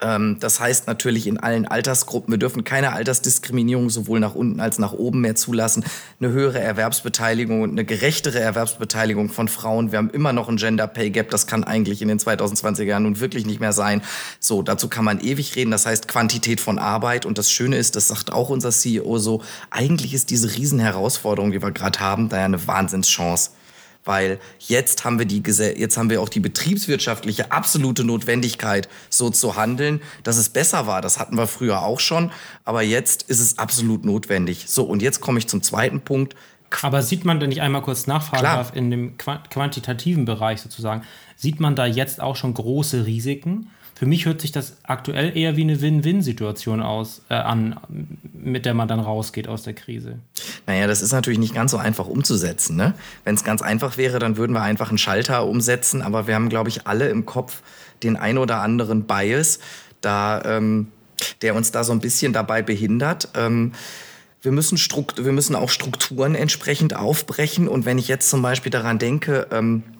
das 0.00 0.60
heißt 0.60 0.86
natürlich 0.86 1.26
in 1.26 1.38
allen 1.38 1.66
Altersgruppen, 1.66 2.32
wir 2.32 2.38
dürfen 2.38 2.64
keine 2.64 2.92
Altersdiskriminierung 2.92 3.88
sowohl 3.88 4.20
nach 4.20 4.34
unten 4.34 4.60
als 4.60 4.78
nach 4.78 4.92
oben 4.92 5.20
mehr 5.20 5.36
zulassen. 5.36 5.84
Eine 6.20 6.32
höhere 6.32 6.58
Erwerbsbeteiligung 6.58 7.62
und 7.62 7.70
eine 7.70 7.84
gerechtere 7.84 8.40
Erwerbsbeteiligung 8.40 9.28
von 9.28 9.48
Frauen. 9.48 9.92
Wir 9.92 9.98
haben 9.98 10.10
immer 10.10 10.32
noch 10.32 10.48
ein 10.48 10.56
Gender 10.56 10.86
Pay 10.86 11.10
Gap, 11.10 11.30
das 11.30 11.46
kann 11.46 11.64
eigentlich 11.64 12.02
in 12.02 12.08
den 12.08 12.18
2020er 12.18 12.82
Jahren 12.82 13.04
nun 13.04 13.20
wirklich 13.20 13.46
nicht 13.46 13.60
mehr 13.60 13.72
sein. 13.72 14.02
So, 14.40 14.62
dazu 14.62 14.88
kann 14.88 15.04
man 15.04 15.20
ewig 15.20 15.56
reden. 15.56 15.70
Das 15.70 15.86
heißt 15.86 16.08
Quantität 16.08 16.60
von 16.60 16.78
Arbeit. 16.78 17.24
Und 17.24 17.38
das 17.38 17.50
Schöne 17.50 17.76
ist, 17.76 17.96
das 17.96 18.08
sagt 18.08 18.32
auch 18.32 18.50
unser 18.50 18.70
CEO 18.70 19.18
so, 19.18 19.42
eigentlich 19.70 20.14
ist 20.14 20.30
diese 20.30 20.54
Riesenherausforderung, 20.54 21.52
die 21.52 21.62
wir 21.62 21.70
gerade 21.70 22.00
haben, 22.00 22.28
da 22.28 22.38
ja 22.38 22.44
eine 22.44 22.66
Wahnsinnschance. 22.66 23.50
Weil 24.06 24.38
jetzt 24.58 25.04
haben 25.04 25.18
wir 25.18 25.26
die 25.26 25.42
jetzt 25.46 25.96
haben 25.98 26.08
wir 26.08 26.22
auch 26.22 26.28
die 26.28 26.40
betriebswirtschaftliche 26.40 27.52
absolute 27.52 28.04
Notwendigkeit, 28.04 28.88
so 29.10 29.30
zu 29.30 29.56
handeln, 29.56 30.00
dass 30.22 30.36
es 30.36 30.48
besser 30.48 30.86
war. 30.86 31.02
Das 31.02 31.18
hatten 31.18 31.36
wir 31.36 31.46
früher 31.46 31.82
auch 31.82 32.00
schon, 32.00 32.30
aber 32.64 32.82
jetzt 32.82 33.24
ist 33.24 33.40
es 33.40 33.58
absolut 33.58 34.04
notwendig. 34.04 34.64
So 34.68 34.84
und 34.84 35.02
jetzt 35.02 35.20
komme 35.20 35.38
ich 35.38 35.46
zum 35.46 35.62
zweiten 35.62 36.00
Punkt. 36.00 36.34
Aber 36.82 37.02
sieht 37.02 37.24
man 37.24 37.40
denn 37.40 37.50
nicht 37.50 37.62
einmal 37.62 37.82
kurz 37.82 38.06
nachfragen 38.06 38.42
darf 38.42 38.74
in 38.74 38.90
dem 38.90 39.16
quantitativen 39.16 40.24
Bereich 40.24 40.60
sozusagen, 40.60 41.02
sieht 41.36 41.60
man 41.60 41.76
da 41.76 41.86
jetzt 41.86 42.20
auch 42.20 42.36
schon 42.36 42.54
große 42.54 43.06
Risiken? 43.06 43.70
Für 43.98 44.04
mich 44.04 44.26
hört 44.26 44.42
sich 44.42 44.52
das 44.52 44.76
aktuell 44.82 45.34
eher 45.34 45.56
wie 45.56 45.62
eine 45.62 45.80
Win-Win-Situation 45.80 46.82
aus, 46.82 47.22
äh, 47.30 47.34
an, 47.34 47.80
mit 48.34 48.66
der 48.66 48.74
man 48.74 48.88
dann 48.88 49.00
rausgeht 49.00 49.48
aus 49.48 49.62
der 49.62 49.72
Krise. 49.72 50.18
Naja, 50.66 50.86
das 50.86 51.00
ist 51.00 51.12
natürlich 51.12 51.38
nicht 51.38 51.54
ganz 51.54 51.70
so 51.70 51.78
einfach 51.78 52.06
umzusetzen. 52.06 52.76
Ne? 52.76 52.92
Wenn 53.24 53.34
es 53.34 53.42
ganz 53.42 53.62
einfach 53.62 53.96
wäre, 53.96 54.18
dann 54.18 54.36
würden 54.36 54.52
wir 54.52 54.60
einfach 54.60 54.90
einen 54.90 54.98
Schalter 54.98 55.46
umsetzen. 55.46 56.02
Aber 56.02 56.26
wir 56.26 56.34
haben, 56.34 56.50
glaube 56.50 56.68
ich, 56.68 56.86
alle 56.86 57.08
im 57.08 57.24
Kopf 57.24 57.62
den 58.02 58.18
ein 58.18 58.36
oder 58.36 58.60
anderen 58.60 59.04
Bias, 59.04 59.60
da, 60.02 60.42
ähm, 60.44 60.88
der 61.40 61.54
uns 61.54 61.72
da 61.72 61.82
so 61.82 61.92
ein 61.92 62.00
bisschen 62.00 62.34
dabei 62.34 62.60
behindert. 62.60 63.30
Ähm, 63.34 63.72
wir 64.42 64.52
müssen, 64.52 64.76
Strukt 64.76 65.24
wir 65.24 65.32
müssen 65.32 65.56
auch 65.56 65.70
Strukturen 65.70 66.34
entsprechend 66.34 66.94
aufbrechen. 66.94 67.66
Und 67.66 67.86
wenn 67.86 67.96
ich 67.96 68.08
jetzt 68.08 68.28
zum 68.28 68.42
Beispiel 68.42 68.70
daran 68.70 68.98
denke, 68.98 69.46
ähm, 69.50 69.84
äh, 69.84 69.95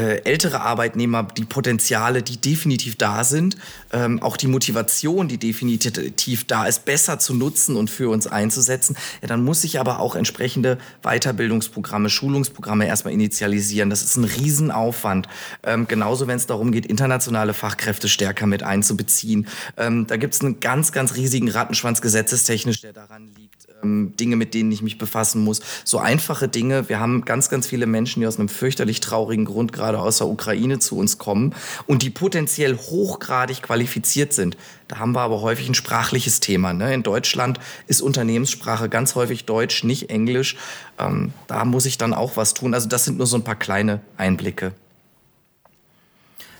ältere 0.00 0.60
Arbeitnehmer 0.60 1.22
die 1.36 1.44
Potenziale, 1.44 2.22
die 2.22 2.36
definitiv 2.36 2.96
da 2.96 3.24
sind, 3.24 3.56
ähm, 3.92 4.22
auch 4.22 4.36
die 4.36 4.46
Motivation, 4.46 5.28
die 5.28 5.38
definitiv 5.38 6.44
da 6.44 6.66
ist, 6.66 6.84
besser 6.84 7.18
zu 7.18 7.34
nutzen 7.34 7.76
und 7.76 7.90
für 7.90 8.10
uns 8.10 8.26
einzusetzen, 8.26 8.96
ja, 9.22 9.28
dann 9.28 9.44
muss 9.44 9.64
ich 9.64 9.78
aber 9.78 10.00
auch 10.00 10.16
entsprechende 10.16 10.78
Weiterbildungsprogramme, 11.02 12.10
Schulungsprogramme 12.10 12.86
erstmal 12.86 13.14
initialisieren. 13.14 13.90
Das 13.90 14.02
ist 14.02 14.16
ein 14.16 14.24
Riesenaufwand. 14.24 15.28
Ähm, 15.62 15.86
genauso, 15.86 16.26
wenn 16.26 16.36
es 16.36 16.46
darum 16.46 16.72
geht, 16.72 16.86
internationale 16.86 17.54
Fachkräfte 17.54 18.08
stärker 18.08 18.46
mit 18.46 18.62
einzubeziehen. 18.62 19.46
Ähm, 19.76 20.06
da 20.06 20.16
gibt 20.16 20.34
es 20.34 20.40
einen 20.40 20.60
ganz, 20.60 20.92
ganz 20.92 21.14
riesigen 21.14 21.48
Rattenschwanz 21.48 22.00
gesetzestechnisch, 22.00 22.80
der 22.80 22.92
daran 22.92 23.28
liegt. 23.36 23.43
Ähm, 23.84 24.14
Dinge, 24.16 24.36
mit 24.36 24.54
denen 24.54 24.72
ich 24.72 24.82
mich 24.82 24.98
befassen 24.98 25.44
muss. 25.44 25.60
So 25.84 25.98
einfache 25.98 26.48
Dinge. 26.48 26.88
Wir 26.88 26.98
haben 26.98 27.24
ganz, 27.24 27.48
ganz 27.48 27.66
viele 27.66 27.86
Menschen, 27.86 28.20
die 28.20 28.26
aus 28.26 28.38
einem 28.38 28.48
fürchterlich 28.48 29.00
traurigen 29.00 29.44
Grund 29.44 29.72
gerade 29.72 30.00
aus 30.00 30.18
der 30.18 30.28
Ukraine 30.28 30.78
zu 30.78 30.96
uns 30.96 31.18
kommen 31.18 31.54
und 31.86 32.02
die 32.02 32.10
potenziell 32.10 32.76
hochgradig 32.76 33.62
qualifiziert 33.62 34.32
sind. 34.32 34.56
Da 34.88 34.98
haben 34.98 35.12
wir 35.12 35.20
aber 35.20 35.40
häufig 35.40 35.68
ein 35.68 35.74
sprachliches 35.74 36.40
Thema. 36.40 36.72
Ne? 36.72 36.92
In 36.94 37.02
Deutschland 37.02 37.58
ist 37.86 38.02
Unternehmenssprache 38.02 38.88
ganz 38.88 39.14
häufig 39.14 39.44
Deutsch, 39.44 39.84
nicht 39.84 40.10
Englisch. 40.10 40.56
Ähm, 40.98 41.32
da 41.46 41.64
muss 41.64 41.86
ich 41.86 41.98
dann 41.98 42.14
auch 42.14 42.36
was 42.36 42.54
tun. 42.54 42.74
Also 42.74 42.88
das 42.88 43.04
sind 43.04 43.18
nur 43.18 43.26
so 43.26 43.36
ein 43.36 43.44
paar 43.44 43.56
kleine 43.56 44.00
Einblicke. 44.16 44.72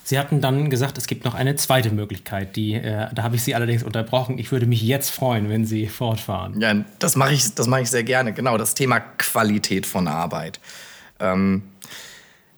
Sie 0.06 0.18
hatten 0.18 0.42
dann 0.42 0.68
gesagt, 0.68 0.98
es 0.98 1.06
gibt 1.06 1.24
noch 1.24 1.34
eine 1.34 1.56
zweite 1.56 1.90
Möglichkeit, 1.90 2.56
die, 2.56 2.74
äh, 2.74 3.08
da 3.14 3.22
habe 3.22 3.36
ich 3.36 3.42
Sie 3.42 3.54
allerdings 3.54 3.82
unterbrochen. 3.82 4.38
Ich 4.38 4.52
würde 4.52 4.66
mich 4.66 4.82
jetzt 4.82 5.08
freuen, 5.08 5.48
wenn 5.48 5.64
Sie 5.64 5.86
fortfahren. 5.86 6.60
Ja, 6.60 6.84
das 6.98 7.16
mache 7.16 7.32
ich, 7.32 7.54
das 7.54 7.66
ich 7.66 7.90
sehr 7.90 8.04
gerne. 8.04 8.34
Genau, 8.34 8.58
das 8.58 8.74
Thema 8.74 9.00
Qualität 9.00 9.86
von 9.86 10.06
Arbeit. 10.06 10.60
Ähm, 11.20 11.62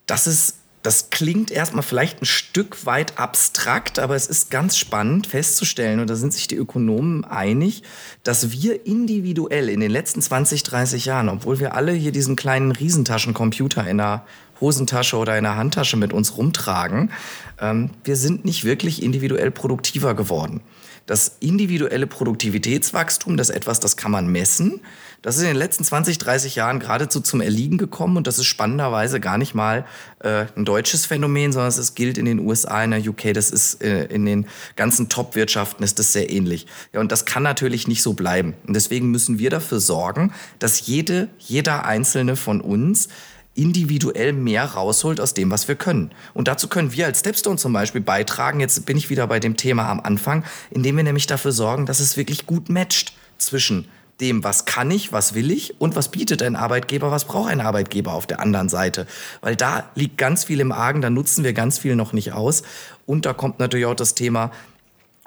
das 0.05 0.27
ist 0.27 0.57
das 0.87 1.09
klingt 1.09 1.51
erstmal 1.51 1.83
vielleicht 1.83 2.21
ein 2.21 2.25
Stück 2.25 2.85
weit 2.85 3.19
abstrakt, 3.19 3.99
aber 3.99 4.15
es 4.15 4.27
ist 4.27 4.49
ganz 4.49 4.77
spannend 4.77 5.27
festzustellen, 5.27 5.99
und 5.99 6.09
da 6.09 6.15
sind 6.15 6.33
sich 6.33 6.47
die 6.47 6.55
Ökonomen 6.55 7.25
einig, 7.25 7.83
dass 8.23 8.53
wir 8.53 8.85
individuell 8.85 9.67
in 9.67 9.81
den 9.81 9.91
letzten 9.91 10.21
20, 10.21 10.63
30 10.63 11.03
Jahren, 11.03 11.27
obwohl 11.27 11.59
wir 11.59 11.75
alle 11.75 11.91
hier 11.91 12.13
diesen 12.13 12.37
kleinen 12.37 12.71
Riesentaschencomputer 12.71 13.85
in 13.85 13.97
der 13.97 14.25
Hosentasche 14.59 15.17
oder 15.17 15.37
in 15.37 15.43
der 15.43 15.55
Handtasche 15.55 15.97
mit 15.97 16.13
uns 16.13 16.37
rumtragen, 16.37 17.11
ähm, 17.59 17.91
wir 18.03 18.15
sind 18.15 18.45
nicht 18.45 18.63
wirklich 18.63 19.03
individuell 19.03 19.51
produktiver 19.51 20.13
geworden. 20.13 20.61
Das 21.05 21.37
individuelle 21.39 22.05
Produktivitätswachstum, 22.05 23.37
das 23.37 23.49
ist 23.49 23.55
etwas, 23.55 23.79
das 23.79 23.95
kann 23.95 24.11
man 24.11 24.27
messen. 24.27 24.81
Das 25.21 25.35
ist 25.35 25.41
in 25.41 25.47
den 25.47 25.57
letzten 25.57 25.83
20, 25.83 26.19
30 26.19 26.55
Jahren 26.55 26.79
geradezu 26.79 27.21
zum 27.21 27.41
Erliegen 27.41 27.77
gekommen 27.77 28.17
und 28.17 28.27
das 28.27 28.37
ist 28.37 28.45
spannenderweise 28.45 29.19
gar 29.19 29.37
nicht 29.37 29.55
mal 29.55 29.85
äh, 30.19 30.45
ein 30.55 30.65
deutsches 30.65 31.05
Phänomen, 31.05 31.51
sondern 31.51 31.69
es 31.69 31.95
gilt 31.95 32.17
in 32.17 32.25
den 32.25 32.39
USA, 32.39 32.83
in 32.83 32.91
der 32.91 32.99
UK, 32.99 33.33
das 33.33 33.49
ist 33.49 33.81
äh, 33.81 34.05
in 34.05 34.25
den 34.25 34.47
ganzen 34.75 35.09
Top-Wirtschaften 35.09 35.81
ist 35.81 35.97
das 35.97 36.13
sehr 36.13 36.29
ähnlich. 36.29 36.67
Ja, 36.93 36.99
und 36.99 37.11
das 37.11 37.25
kann 37.25 37.41
natürlich 37.41 37.87
nicht 37.87 38.03
so 38.03 38.13
bleiben. 38.13 38.53
Und 38.67 38.75
deswegen 38.75 39.09
müssen 39.09 39.39
wir 39.39 39.49
dafür 39.49 39.79
sorgen, 39.79 40.33
dass 40.59 40.85
jede, 40.85 41.29
jeder 41.39 41.85
einzelne 41.85 42.35
von 42.35 42.61
uns 42.61 43.07
individuell 43.57 44.33
mehr 44.33 44.63
rausholt 44.63 45.19
aus 45.19 45.33
dem, 45.33 45.51
was 45.51 45.67
wir 45.67 45.75
können. 45.75 46.11
Und 46.33 46.47
dazu 46.47 46.67
können 46.67 46.93
wir 46.93 47.05
als 47.05 47.19
Stepstone 47.19 47.57
zum 47.57 47.73
Beispiel 47.73 48.01
beitragen, 48.01 48.59
jetzt 48.59 48.85
bin 48.85 48.97
ich 48.97 49.09
wieder 49.09 49.27
bei 49.27 49.39
dem 49.39 49.57
Thema 49.57 49.89
am 49.89 49.99
Anfang, 49.99 50.43
indem 50.69 50.97
wir 50.97 51.03
nämlich 51.03 51.27
dafür 51.27 51.51
sorgen, 51.51 51.85
dass 51.85 51.99
es 51.99 52.17
wirklich 52.17 52.45
gut 52.45 52.69
matcht 52.69 53.13
zwischen 53.37 53.87
dem, 54.21 54.43
was 54.43 54.65
kann 54.65 54.89
ich, 54.89 55.11
was 55.11 55.33
will 55.33 55.51
ich 55.51 55.79
und 55.79 55.95
was 55.95 56.09
bietet 56.09 56.41
ein 56.41 56.55
Arbeitgeber, 56.55 57.11
was 57.11 57.25
braucht 57.25 57.51
ein 57.51 57.61
Arbeitgeber 57.61 58.13
auf 58.13 58.25
der 58.25 58.39
anderen 58.39 58.69
Seite. 58.69 59.05
Weil 59.41 59.55
da 59.55 59.89
liegt 59.95 60.17
ganz 60.17 60.45
viel 60.45 60.59
im 60.59 60.71
Argen, 60.71 61.01
da 61.01 61.09
nutzen 61.09 61.43
wir 61.43 61.53
ganz 61.53 61.77
viel 61.77 61.95
noch 61.95 62.13
nicht 62.13 62.33
aus. 62.33 62.63
Und 63.05 63.25
da 63.25 63.33
kommt 63.33 63.59
natürlich 63.59 63.85
auch 63.85 63.95
das 63.95 64.15
Thema, 64.15 64.51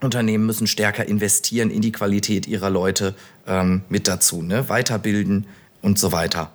Unternehmen 0.01 0.47
müssen 0.47 0.67
stärker 0.67 1.07
investieren 1.07 1.71
in 1.71 1.83
die 1.83 1.93
Qualität 1.93 2.49
ihrer 2.49 2.71
Leute 2.71 3.15
ähm, 3.47 3.83
mit 3.89 4.09
dazu, 4.09 4.43
ne? 4.43 4.69
weiterbilden 4.69 5.47
und 5.83 5.99
so 5.99 6.11
weiter. 6.11 6.51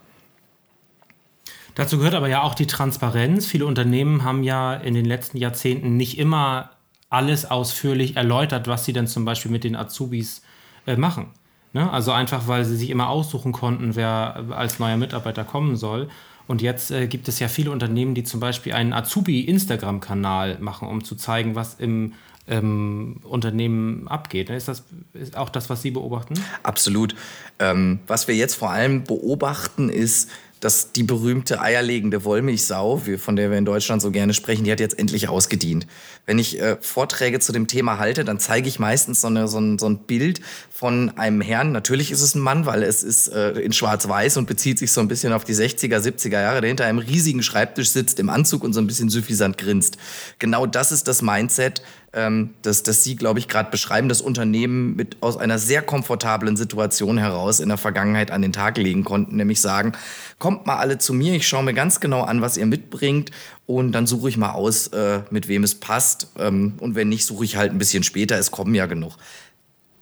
Dazu 1.75 1.97
gehört 1.97 2.15
aber 2.15 2.29
ja 2.29 2.41
auch 2.41 2.55
die 2.55 2.67
Transparenz. 2.67 3.45
Viele 3.45 3.65
Unternehmen 3.65 4.23
haben 4.23 4.43
ja 4.43 4.73
in 4.73 4.93
den 4.93 5.05
letzten 5.05 5.37
Jahrzehnten 5.37 5.97
nicht 5.97 6.17
immer 6.17 6.71
alles 7.09 7.49
ausführlich 7.49 8.15
erläutert, 8.15 8.67
was 8.67 8.85
sie 8.85 8.93
denn 8.93 9.07
zum 9.07 9.25
Beispiel 9.25 9.51
mit 9.51 9.63
den 9.63 9.75
Azubis 9.75 10.41
äh, 10.87 10.95
machen. 10.95 11.27
Ne? 11.73 11.91
Also 11.91 12.13
einfach, 12.13 12.47
weil 12.47 12.65
sie 12.65 12.77
sich 12.77 12.89
immer 12.89 13.09
aussuchen 13.09 13.51
konnten, 13.51 13.95
wer 13.95 14.45
als 14.51 14.79
neuer 14.79 14.97
Mitarbeiter 14.97 15.43
kommen 15.43 15.75
soll. 15.75 16.09
Und 16.47 16.61
jetzt 16.61 16.91
äh, 16.91 17.07
gibt 17.07 17.27
es 17.27 17.39
ja 17.39 17.47
viele 17.47 17.71
Unternehmen, 17.71 18.15
die 18.15 18.23
zum 18.23 18.39
Beispiel 18.39 18.73
einen 18.73 18.93
Azubi-Instagram-Kanal 18.93 20.59
machen, 20.59 20.87
um 20.87 21.03
zu 21.03 21.15
zeigen, 21.15 21.55
was 21.55 21.75
im 21.75 22.13
ähm, 22.47 23.17
Unternehmen 23.23 24.07
abgeht. 24.07 24.49
Ist 24.49 24.67
das 24.67 24.83
ist 25.13 25.35
auch 25.35 25.49
das, 25.49 25.69
was 25.69 25.81
Sie 25.81 25.91
beobachten? 25.91 26.35
Absolut. 26.63 27.15
Ähm, 27.59 27.99
was 28.07 28.27
wir 28.27 28.35
jetzt 28.35 28.55
vor 28.55 28.69
allem 28.69 29.03
beobachten, 29.03 29.89
ist, 29.89 30.29
dass 30.59 30.91
die 30.91 31.03
berühmte 31.03 31.61
eierlegende 31.61 32.23
Wollmilchsau, 32.23 33.01
von 33.17 33.35
der 33.35 33.51
wir 33.51 33.57
in 33.57 33.65
Deutschland 33.65 34.01
so 34.01 34.11
gerne 34.11 34.33
sprechen, 34.33 34.63
die 34.63 34.71
hat 34.71 34.79
jetzt 34.79 34.97
endlich 34.97 35.27
ausgedient. 35.27 35.85
Wenn 36.25 36.39
ich 36.39 36.59
äh, 36.59 36.77
Vorträge 36.81 37.39
zu 37.39 37.51
dem 37.51 37.67
Thema 37.67 37.99
halte, 37.99 38.23
dann 38.23 38.39
zeige 38.39 38.67
ich 38.67 38.79
meistens 38.79 39.21
so, 39.21 39.27
eine, 39.27 39.47
so, 39.47 39.59
ein, 39.59 39.77
so 39.77 39.87
ein 39.87 39.99
Bild 39.99 40.41
von 40.71 41.11
einem 41.17 41.41
Herrn. 41.41 41.71
Natürlich 41.71 42.11
ist 42.11 42.21
es 42.21 42.35
ein 42.35 42.41
Mann, 42.41 42.65
weil 42.65 42.83
es 42.83 43.03
ist 43.03 43.27
äh, 43.27 43.51
in 43.51 43.73
schwarz-weiß 43.73 44.37
und 44.37 44.47
bezieht 44.47 44.79
sich 44.79 44.91
so 44.91 45.01
ein 45.01 45.07
bisschen 45.07 45.33
auf 45.33 45.43
die 45.43 45.53
60er, 45.53 45.99
70er 45.99 46.41
Jahre, 46.41 46.61
der 46.61 46.69
hinter 46.69 46.85
einem 46.85 46.99
riesigen 46.99 47.43
Schreibtisch 47.43 47.89
sitzt 47.89 48.19
im 48.19 48.29
Anzug 48.29 48.63
und 48.63 48.73
so 48.73 48.79
ein 48.79 48.87
bisschen 48.87 49.09
suffisant 49.09 49.57
grinst. 49.57 49.97
Genau 50.39 50.65
das 50.65 50.91
ist 50.91 51.07
das 51.07 51.21
Mindset, 51.21 51.81
ähm, 52.15 52.53
das, 52.61 52.81
das 52.83 53.03
Sie, 53.03 53.15
glaube 53.15 53.39
ich, 53.39 53.47
gerade 53.47 53.69
beschreiben, 53.69 54.09
das 54.09 54.21
Unternehmen 54.21 54.95
mit 54.95 55.17
aus 55.19 55.37
einer 55.37 55.59
sehr 55.59 55.81
komfortablen 55.81 56.55
Situation 56.57 57.17
heraus 57.17 57.59
in 57.59 57.69
der 57.69 57.77
Vergangenheit 57.77 58.31
an 58.31 58.41
den 58.41 58.53
Tag 58.53 58.77
legen 58.77 59.03
konnten, 59.03 59.35
nämlich 59.35 59.61
sagen, 59.61 59.91
kommt 60.39 60.65
mal 60.65 60.77
alle 60.77 60.97
zu 60.97 61.13
mir, 61.13 61.33
ich 61.33 61.47
schaue 61.47 61.63
mir 61.63 61.73
ganz 61.73 61.99
genau 61.99 62.21
an, 62.21 62.41
was 62.41 62.57
ihr 62.57 62.65
mitbringt 62.65 63.31
und 63.65 63.91
dann 63.91 64.07
suche 64.07 64.29
ich 64.29 64.37
mal 64.37 64.51
aus, 64.51 64.87
äh, 64.87 65.21
mit 65.29 65.47
wem 65.47 65.63
es 65.63 65.75
passt 65.75 66.31
ähm, 66.39 66.75
und 66.79 66.95
wenn 66.95 67.09
nicht, 67.09 67.25
suche 67.25 67.43
ich 67.43 67.57
halt 67.57 67.71
ein 67.71 67.77
bisschen 67.77 68.03
später, 68.03 68.37
es 68.39 68.49
kommen 68.49 68.73
ja 68.73 68.85
genug. 68.85 69.17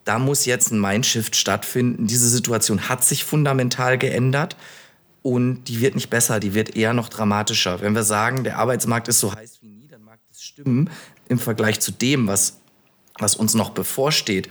Da 0.05 0.20
muss 0.20 0.46
jetzt 0.46 0.72
ein 0.72 0.82
Mindshift 0.82 1.36
stattfinden. 1.36 2.08
Diese 2.08 2.27
Situation 2.27 2.89
hat 2.89 3.05
sich 3.05 3.24
fundamental 3.24 3.98
geändert 3.98 4.58
und 5.22 5.63
die 5.70 5.79
wird 5.79 5.96
nicht 5.96 6.10
besser, 6.10 6.41
die 6.41 6.53
wird 6.53 6.75
eher 6.75 6.93
noch 6.93 7.08
dramatischer. 7.08 7.82
Wenn 7.82 7.96
wir 7.96 8.03
sagen, 8.03 8.43
der 8.43 8.60
Arbeitsmarkt 8.60 9.08
ist 9.08 9.22
so 9.22 9.34
heiß 9.34 9.60
wie 9.62 9.70
nie, 9.70 9.88
dann 9.88 10.03
mag 10.03 10.20
das 10.27 10.43
stimmen 10.43 10.89
im 11.34 11.40
Vergleich 11.40 11.80
zu 11.80 11.92
dem, 11.92 12.28
was, 12.28 12.58
was 13.20 13.36
uns 13.36 13.54
noch 13.54 13.72
bevorsteht, 13.72 14.50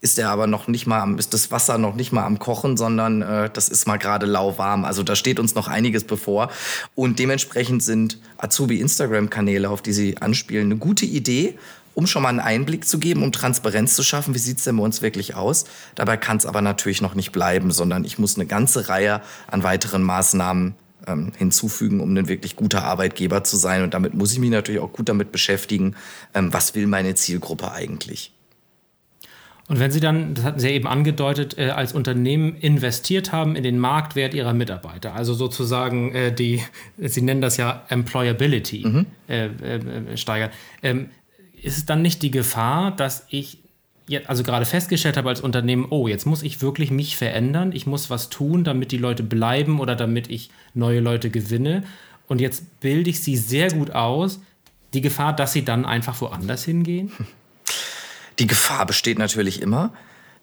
ist 0.00 0.18
er 0.18 0.30
aber 0.30 0.46
noch 0.46 0.68
nicht 0.68 0.86
mal 0.86 1.00
am, 1.00 1.18
ist 1.18 1.32
das 1.32 1.50
Wasser 1.50 1.78
noch 1.78 1.94
nicht 1.94 2.12
mal 2.12 2.24
am 2.24 2.38
Kochen, 2.38 2.76
sondern 2.76 3.22
äh, 3.22 3.50
das 3.50 3.68
ist 3.68 3.86
mal 3.86 3.96
gerade 3.96 4.26
lauwarm. 4.26 4.84
Also 4.84 5.02
da 5.02 5.16
steht 5.16 5.40
uns 5.40 5.54
noch 5.54 5.68
einiges 5.68 6.04
bevor. 6.04 6.50
Und 6.94 7.18
dementsprechend 7.18 7.82
sind 7.82 8.18
Azubi-Instagram-Kanäle, 8.38 9.68
auf 9.68 9.82
die 9.82 9.92
Sie 9.92 10.18
anspielen, 10.18 10.66
eine 10.66 10.76
gute 10.76 11.06
Idee, 11.06 11.58
um 11.94 12.06
schon 12.06 12.22
mal 12.22 12.28
einen 12.28 12.40
Einblick 12.40 12.86
zu 12.86 12.98
geben, 12.98 13.22
um 13.22 13.32
Transparenz 13.32 13.96
zu 13.96 14.02
schaffen. 14.02 14.34
Wie 14.34 14.38
sieht 14.38 14.58
es 14.58 14.64
denn 14.64 14.76
bei 14.76 14.82
uns 14.82 15.00
wirklich 15.00 15.34
aus? 15.34 15.64
Dabei 15.94 16.18
kann 16.18 16.36
es 16.36 16.44
aber 16.44 16.60
natürlich 16.60 17.00
noch 17.00 17.14
nicht 17.14 17.32
bleiben, 17.32 17.70
sondern 17.70 18.04
ich 18.04 18.18
muss 18.18 18.36
eine 18.36 18.46
ganze 18.46 18.90
Reihe 18.90 19.22
an 19.46 19.62
weiteren 19.62 20.02
Maßnahmen 20.02 20.74
ähm, 21.06 21.32
hinzufügen, 21.36 22.00
um 22.00 22.16
ein 22.16 22.28
wirklich 22.28 22.56
guter 22.56 22.84
Arbeitgeber 22.84 23.44
zu 23.44 23.56
sein. 23.56 23.82
Und 23.82 23.94
damit 23.94 24.14
muss 24.14 24.32
ich 24.32 24.38
mich 24.38 24.50
natürlich 24.50 24.80
auch 24.80 24.92
gut 24.92 25.08
damit 25.08 25.32
beschäftigen, 25.32 25.96
ähm, 26.34 26.52
was 26.52 26.74
will 26.74 26.86
meine 26.86 27.14
Zielgruppe 27.14 27.72
eigentlich. 27.72 28.32
Und 29.68 29.80
wenn 29.80 29.90
Sie 29.90 29.98
dann, 29.98 30.34
das 30.34 30.44
hatten 30.44 30.60
Sie 30.60 30.68
ja 30.68 30.74
eben 30.74 30.86
angedeutet, 30.86 31.58
äh, 31.58 31.70
als 31.70 31.92
Unternehmen 31.92 32.54
investiert 32.56 33.32
haben 33.32 33.56
in 33.56 33.64
den 33.64 33.78
Marktwert 33.78 34.32
Ihrer 34.32 34.52
Mitarbeiter, 34.52 35.14
also 35.14 35.34
sozusagen 35.34 36.14
äh, 36.14 36.32
die, 36.32 36.62
Sie 36.98 37.22
nennen 37.22 37.40
das 37.40 37.56
ja 37.56 37.84
Employability 37.88 38.86
mhm. 38.86 39.06
äh, 39.28 39.46
äh 39.46 40.16
steigern, 40.16 40.50
ähm, 40.82 41.10
ist 41.60 41.78
es 41.78 41.86
dann 41.86 42.02
nicht 42.02 42.22
die 42.22 42.30
Gefahr, 42.30 42.94
dass 42.94 43.26
ich 43.28 43.58
also 44.26 44.42
gerade 44.42 44.64
festgestellt 44.64 45.16
habe 45.16 45.28
als 45.28 45.40
Unternehmen, 45.40 45.86
oh, 45.90 46.06
jetzt 46.08 46.26
muss 46.26 46.42
ich 46.42 46.62
wirklich 46.62 46.90
mich 46.90 47.16
verändern, 47.16 47.72
ich 47.72 47.86
muss 47.86 48.08
was 48.08 48.28
tun, 48.28 48.62
damit 48.62 48.92
die 48.92 48.98
Leute 48.98 49.22
bleiben 49.22 49.80
oder 49.80 49.96
damit 49.96 50.30
ich 50.30 50.50
neue 50.74 51.00
Leute 51.00 51.30
gewinne. 51.30 51.82
Und 52.28 52.40
jetzt 52.40 52.80
bilde 52.80 53.10
ich 53.10 53.20
sie 53.22 53.36
sehr 53.36 53.70
gut 53.70 53.90
aus. 53.90 54.40
Die 54.94 55.00
Gefahr, 55.00 55.34
dass 55.34 55.52
sie 55.52 55.64
dann 55.64 55.84
einfach 55.84 56.20
woanders 56.20 56.64
hingehen? 56.64 57.12
Die 58.38 58.46
Gefahr 58.46 58.86
besteht 58.86 59.18
natürlich 59.18 59.62
immer. 59.62 59.92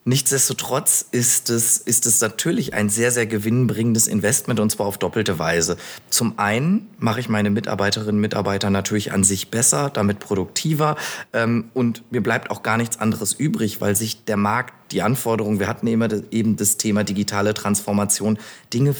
Nichtsdestotrotz 0.06 1.06
ist 1.12 1.48
es, 1.48 1.78
ist 1.78 2.04
es 2.04 2.20
natürlich 2.20 2.74
ein 2.74 2.90
sehr, 2.90 3.10
sehr 3.10 3.26
gewinnbringendes 3.26 4.06
Investment 4.06 4.60
und 4.60 4.68
zwar 4.68 4.84
auf 4.86 4.98
doppelte 4.98 5.38
Weise. 5.38 5.78
Zum 6.10 6.38
einen 6.38 6.90
mache 6.98 7.20
ich 7.20 7.30
meine 7.30 7.48
Mitarbeiterinnen 7.48 8.16
und 8.16 8.20
Mitarbeiter 8.20 8.68
natürlich 8.68 9.12
an 9.12 9.24
sich 9.24 9.50
besser, 9.50 9.88
damit 9.88 10.18
produktiver 10.18 10.96
ähm, 11.32 11.70
und 11.72 12.02
mir 12.12 12.22
bleibt 12.22 12.50
auch 12.50 12.62
gar 12.62 12.76
nichts 12.76 12.98
anderes 12.98 13.32
übrig, 13.32 13.80
weil 13.80 13.96
sich 13.96 14.24
der 14.26 14.36
Markt, 14.36 14.92
die 14.92 15.00
Anforderungen, 15.00 15.58
wir 15.58 15.68
hatten 15.68 15.86
immer 15.86 16.08
eben 16.30 16.56
das 16.56 16.76
Thema 16.76 17.02
digitale 17.02 17.54
Transformation, 17.54 18.38
Dinge 18.74 18.94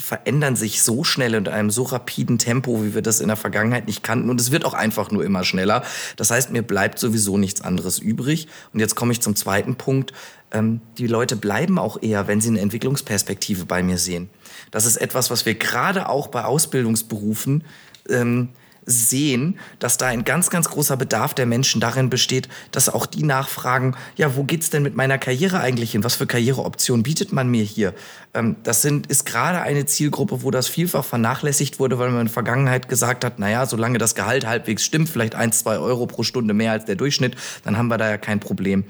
verändern 0.00 0.56
sich 0.56 0.82
so 0.82 1.04
schnell 1.04 1.36
und 1.36 1.48
in 1.48 1.54
einem 1.54 1.70
so 1.70 1.84
rapiden 1.84 2.38
Tempo, 2.38 2.82
wie 2.84 2.94
wir 2.94 3.02
das 3.02 3.20
in 3.20 3.28
der 3.28 3.36
Vergangenheit 3.36 3.86
nicht 3.86 4.02
kannten. 4.02 4.30
Und 4.30 4.40
es 4.40 4.50
wird 4.50 4.64
auch 4.64 4.74
einfach 4.74 5.10
nur 5.10 5.24
immer 5.24 5.44
schneller. 5.44 5.82
Das 6.16 6.30
heißt, 6.30 6.50
mir 6.50 6.62
bleibt 6.62 6.98
sowieso 6.98 7.38
nichts 7.38 7.60
anderes 7.60 7.98
übrig. 7.98 8.48
Und 8.72 8.80
jetzt 8.80 8.94
komme 8.94 9.12
ich 9.12 9.20
zum 9.20 9.36
zweiten 9.36 9.76
Punkt. 9.76 10.12
Ähm, 10.52 10.80
die 10.98 11.06
Leute 11.06 11.36
bleiben 11.36 11.78
auch 11.78 12.02
eher, 12.02 12.26
wenn 12.26 12.40
sie 12.40 12.48
eine 12.48 12.60
Entwicklungsperspektive 12.60 13.66
bei 13.66 13.82
mir 13.82 13.98
sehen. 13.98 14.30
Das 14.70 14.86
ist 14.86 14.96
etwas, 14.96 15.30
was 15.30 15.46
wir 15.46 15.54
gerade 15.54 16.08
auch 16.08 16.28
bei 16.28 16.44
Ausbildungsberufen 16.44 17.64
ähm, 18.08 18.48
sehen, 18.86 19.58
dass 19.78 19.98
da 19.98 20.06
ein 20.06 20.24
ganz, 20.24 20.50
ganz 20.50 20.68
großer 20.68 20.96
Bedarf 20.96 21.34
der 21.34 21.46
Menschen 21.46 21.80
darin 21.80 22.10
besteht, 22.10 22.48
dass 22.70 22.88
auch 22.88 23.06
die 23.06 23.22
nachfragen, 23.22 23.96
ja, 24.16 24.36
wo 24.36 24.44
geht's 24.44 24.70
denn 24.70 24.82
mit 24.82 24.96
meiner 24.96 25.18
Karriere 25.18 25.60
eigentlich 25.60 25.92
hin? 25.92 26.04
Was 26.04 26.14
für 26.14 26.26
Karriereoptionen 26.26 27.02
bietet 27.02 27.32
man 27.32 27.48
mir 27.48 27.64
hier? 27.64 27.94
Ähm, 28.34 28.56
das 28.62 28.82
sind, 28.82 29.06
ist 29.06 29.26
gerade 29.26 29.60
eine 29.62 29.86
Zielgruppe, 29.86 30.42
wo 30.42 30.50
das 30.50 30.68
vielfach 30.68 31.04
vernachlässigt 31.04 31.78
wurde, 31.78 31.98
weil 31.98 32.10
man 32.10 32.20
in 32.20 32.26
der 32.26 32.32
Vergangenheit 32.32 32.88
gesagt 32.88 33.24
hat, 33.24 33.38
naja, 33.38 33.66
solange 33.66 33.98
das 33.98 34.14
Gehalt 34.14 34.46
halbwegs 34.46 34.84
stimmt, 34.84 35.08
vielleicht 35.08 35.34
ein, 35.34 35.52
zwei 35.52 35.78
Euro 35.78 36.06
pro 36.06 36.22
Stunde 36.22 36.54
mehr 36.54 36.72
als 36.72 36.84
der 36.84 36.96
Durchschnitt, 36.96 37.36
dann 37.64 37.76
haben 37.76 37.88
wir 37.88 37.98
da 37.98 38.08
ja 38.08 38.18
kein 38.18 38.40
Problem. 38.40 38.84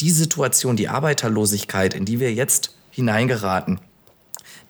Die 0.00 0.10
Situation, 0.10 0.76
die 0.76 0.88
Arbeiterlosigkeit, 0.88 1.94
in 1.94 2.04
die 2.04 2.20
wir 2.20 2.32
jetzt 2.32 2.76
hineingeraten, 2.90 3.80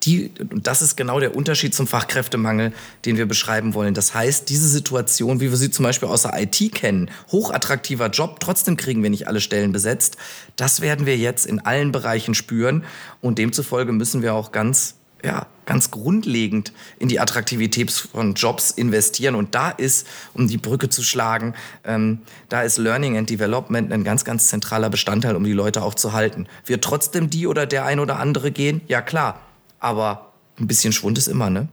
die, 0.04 0.30
und 0.50 0.66
das 0.66 0.82
ist 0.82 0.96
genau 0.96 1.20
der 1.20 1.34
Unterschied 1.34 1.74
zum 1.74 1.86
Fachkräftemangel, 1.86 2.72
den 3.04 3.16
wir 3.16 3.26
beschreiben 3.26 3.74
wollen. 3.74 3.94
Das 3.94 4.14
heißt, 4.14 4.48
diese 4.48 4.68
Situation, 4.68 5.40
wie 5.40 5.50
wir 5.50 5.56
sie 5.56 5.70
zum 5.70 5.84
Beispiel 5.84 6.08
aus 6.08 6.22
der 6.22 6.40
IT 6.40 6.72
kennen, 6.74 7.10
hochattraktiver 7.32 8.08
Job, 8.08 8.40
trotzdem 8.40 8.76
kriegen 8.76 9.02
wir 9.02 9.10
nicht 9.10 9.26
alle 9.26 9.40
Stellen 9.40 9.72
besetzt, 9.72 10.16
das 10.56 10.80
werden 10.80 11.06
wir 11.06 11.16
jetzt 11.16 11.46
in 11.46 11.60
allen 11.60 11.92
Bereichen 11.92 12.34
spüren. 12.34 12.84
Und 13.20 13.38
demzufolge 13.38 13.92
müssen 13.92 14.22
wir 14.22 14.34
auch 14.34 14.52
ganz 14.52 14.94
ja, 15.24 15.46
ganz 15.66 15.90
grundlegend 15.90 16.72
in 17.00 17.08
die 17.08 17.18
Attraktivität 17.18 17.90
von 17.90 18.34
Jobs 18.34 18.70
investieren. 18.70 19.34
Und 19.34 19.52
da 19.52 19.70
ist, 19.70 20.06
um 20.32 20.46
die 20.46 20.58
Brücke 20.58 20.90
zu 20.90 21.02
schlagen, 21.02 21.54
ähm, 21.84 22.20
da 22.48 22.62
ist 22.62 22.78
Learning 22.78 23.16
and 23.18 23.28
Development 23.28 23.92
ein 23.92 24.04
ganz, 24.04 24.24
ganz 24.24 24.46
zentraler 24.46 24.90
Bestandteil, 24.90 25.34
um 25.34 25.42
die 25.42 25.52
Leute 25.52 25.82
auch 25.82 25.94
zu 25.94 26.12
halten. 26.12 26.46
Wird 26.66 26.84
trotzdem 26.84 27.30
die 27.30 27.48
oder 27.48 27.66
der 27.66 27.84
ein 27.84 27.98
oder 27.98 28.20
andere 28.20 28.52
gehen? 28.52 28.80
Ja, 28.86 29.02
klar 29.02 29.40
aber 29.78 30.32
ein 30.58 30.66
bisschen 30.66 30.92
Schwund 30.92 31.18
ist 31.18 31.28
immer, 31.28 31.50
ne? 31.50 31.68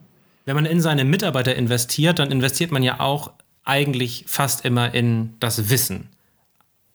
Wenn 0.45 0.55
man 0.55 0.65
in 0.65 0.79
seine 0.79 1.05
Mitarbeiter 1.05 1.55
investiert, 1.55 2.19
dann 2.19 2.31
investiert 2.31 2.71
man 2.71 2.83
ja 2.83 2.99
auch 2.99 3.31
eigentlich 3.63 4.25
fast 4.27 4.63
immer 4.63 4.93
in 4.93 5.33
das 5.39 5.71
Wissen, 5.71 6.09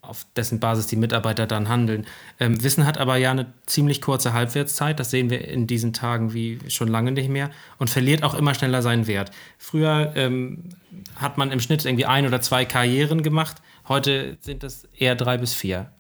auf 0.03 0.25
dessen 0.37 0.61
Basis 0.61 0.87
die 0.87 0.97
Mitarbeiter 0.97 1.49
dann 1.49 1.69
handeln. 1.69 2.07
Ähm, 2.39 2.63
Wissen 2.63 2.87
hat 2.87 2.99
aber 2.99 3.17
ja 3.17 3.33
eine 3.33 3.53
ziemlich 3.67 4.01
kurze 4.01 4.33
Halbwertszeit, 4.33 5.01
das 5.01 5.11
sehen 5.11 5.31
wir 5.31 5.47
in 5.49 5.67
diesen 5.67 5.93
Tagen 5.93 6.33
wie 6.33 6.61
schon 6.69 6.87
lange 6.87 7.11
nicht 7.11 7.29
mehr 7.29 7.51
und 7.79 7.91
verliert 7.91 8.23
auch 8.23 8.35
immer 8.35 8.55
schneller 8.55 8.83
seinen 8.83 9.09
Wert. 9.09 9.33
Früher 9.59 10.13
ähm, 10.15 10.69
hat 11.17 11.37
man 11.37 11.51
im 11.51 11.59
Schnitt 11.59 11.85
irgendwie 11.85 12.07
ein 12.07 12.27
oder 12.27 12.41
zwei 12.41 12.65
Karrieren 12.65 13.25
gemacht, 13.25 13.57
heute 13.89 14.39
sind 14.43 14.63
es 14.63 14.85
eher 14.97 15.17
drei 15.17 15.39
bis 15.39 15.55
vier. 15.55 15.91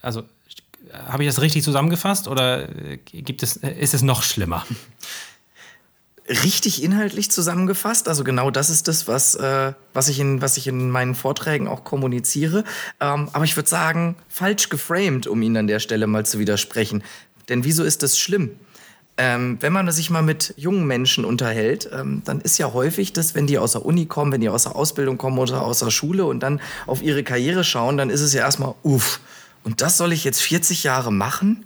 Also 0.00 0.24
habe 0.92 1.24
ich 1.24 1.28
das 1.28 1.40
richtig 1.40 1.62
zusammengefasst 1.62 2.28
oder 2.28 2.68
gibt 3.04 3.42
es, 3.42 3.56
ist 3.56 3.94
es 3.94 4.02
noch 4.02 4.22
schlimmer? 4.22 4.64
Richtig 6.26 6.82
inhaltlich 6.82 7.30
zusammengefasst. 7.30 8.08
Also 8.08 8.24
genau 8.24 8.50
das 8.50 8.70
ist 8.70 8.88
das, 8.88 9.06
was, 9.06 9.34
äh, 9.34 9.74
was, 9.92 10.08
ich, 10.08 10.20
in, 10.20 10.40
was 10.40 10.56
ich 10.56 10.66
in 10.66 10.90
meinen 10.90 11.14
Vorträgen 11.14 11.68
auch 11.68 11.84
kommuniziere. 11.84 12.64
Ähm, 12.98 13.28
aber 13.32 13.44
ich 13.44 13.56
würde 13.56 13.68
sagen, 13.68 14.16
falsch 14.28 14.70
geframed, 14.70 15.26
um 15.26 15.42
Ihnen 15.42 15.58
an 15.58 15.66
der 15.66 15.80
Stelle 15.80 16.06
mal 16.06 16.24
zu 16.24 16.38
widersprechen. 16.38 17.04
Denn 17.50 17.64
wieso 17.64 17.84
ist 17.84 18.02
das 18.02 18.18
schlimm? 18.18 18.52
Ähm, 19.16 19.58
wenn 19.60 19.72
man 19.72 19.90
sich 19.92 20.10
mal 20.10 20.22
mit 20.22 20.54
jungen 20.56 20.86
Menschen 20.86 21.24
unterhält, 21.24 21.88
ähm, 21.92 22.22
dann 22.24 22.40
ist 22.40 22.58
ja 22.58 22.72
häufig 22.72 23.12
das, 23.12 23.34
wenn 23.34 23.46
die 23.46 23.58
aus 23.58 23.72
der 23.72 23.84
Uni 23.84 24.06
kommen, 24.06 24.32
wenn 24.32 24.40
die 24.40 24.48
aus 24.48 24.64
der 24.64 24.74
Ausbildung 24.74 25.18
kommen 25.18 25.38
oder 25.38 25.62
aus 25.62 25.80
der 25.80 25.90
Schule 25.90 26.24
und 26.24 26.40
dann 26.40 26.60
auf 26.86 27.00
ihre 27.00 27.22
Karriere 27.22 27.62
schauen, 27.62 27.96
dann 27.96 28.10
ist 28.10 28.22
es 28.22 28.32
ja 28.32 28.40
erstmal, 28.40 28.74
uff, 28.82 29.20
und 29.64 29.80
das 29.80 29.96
soll 29.96 30.12
ich 30.12 30.24
jetzt 30.24 30.42
40 30.42 30.84
Jahre 30.84 31.12
machen? 31.12 31.64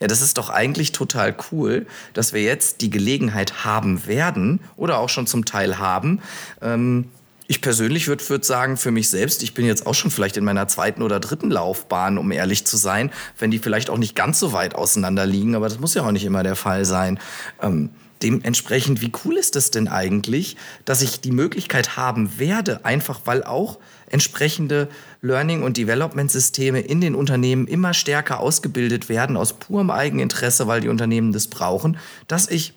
Ja, 0.00 0.06
das 0.06 0.22
ist 0.22 0.38
doch 0.38 0.48
eigentlich 0.48 0.92
total 0.92 1.36
cool, 1.50 1.86
dass 2.14 2.32
wir 2.32 2.42
jetzt 2.42 2.80
die 2.80 2.88
Gelegenheit 2.88 3.64
haben 3.64 4.06
werden 4.06 4.60
oder 4.76 4.98
auch 4.98 5.10
schon 5.10 5.26
zum 5.26 5.44
Teil 5.44 5.78
haben. 5.78 6.22
Ähm, 6.62 7.06
ich 7.50 7.60
persönlich 7.60 8.06
würde 8.06 8.26
würd 8.28 8.44
sagen, 8.44 8.76
für 8.76 8.92
mich 8.92 9.10
selbst, 9.10 9.42
ich 9.42 9.54
bin 9.54 9.66
jetzt 9.66 9.84
auch 9.84 9.94
schon 9.94 10.12
vielleicht 10.12 10.36
in 10.36 10.44
meiner 10.44 10.68
zweiten 10.68 11.02
oder 11.02 11.18
dritten 11.18 11.50
Laufbahn, 11.50 12.16
um 12.16 12.30
ehrlich 12.30 12.64
zu 12.64 12.76
sein, 12.76 13.10
wenn 13.38 13.50
die 13.50 13.58
vielleicht 13.58 13.90
auch 13.90 13.98
nicht 13.98 14.14
ganz 14.14 14.38
so 14.38 14.52
weit 14.52 14.74
auseinander 14.74 15.26
liegen, 15.26 15.56
aber 15.56 15.68
das 15.68 15.80
muss 15.80 15.94
ja 15.94 16.06
auch 16.06 16.12
nicht 16.12 16.24
immer 16.24 16.44
der 16.44 16.54
Fall 16.54 16.84
sein. 16.84 17.18
Ähm, 17.60 17.90
dementsprechend, 18.22 19.00
wie 19.00 19.12
cool 19.24 19.36
ist 19.36 19.56
es 19.56 19.70
denn 19.70 19.88
eigentlich, 19.88 20.56
dass 20.84 21.02
ich 21.02 21.20
die 21.20 21.32
Möglichkeit 21.32 21.96
haben 21.96 22.38
werde, 22.38 22.84
einfach 22.84 23.22
weil 23.24 23.42
auch 23.42 23.78
entsprechende 24.10 24.88
Learning- 25.22 25.62
und 25.62 25.76
Development-Systeme 25.76 26.80
in 26.80 27.00
den 27.00 27.14
Unternehmen 27.14 27.66
immer 27.66 27.94
stärker 27.94 28.40
ausgebildet 28.40 29.08
werden, 29.08 29.36
aus 29.36 29.54
purem 29.54 29.90
Eigeninteresse, 29.90 30.66
weil 30.66 30.80
die 30.80 30.88
Unternehmen 30.88 31.32
das 31.32 31.48
brauchen, 31.48 31.96
dass 32.28 32.48
ich 32.48 32.74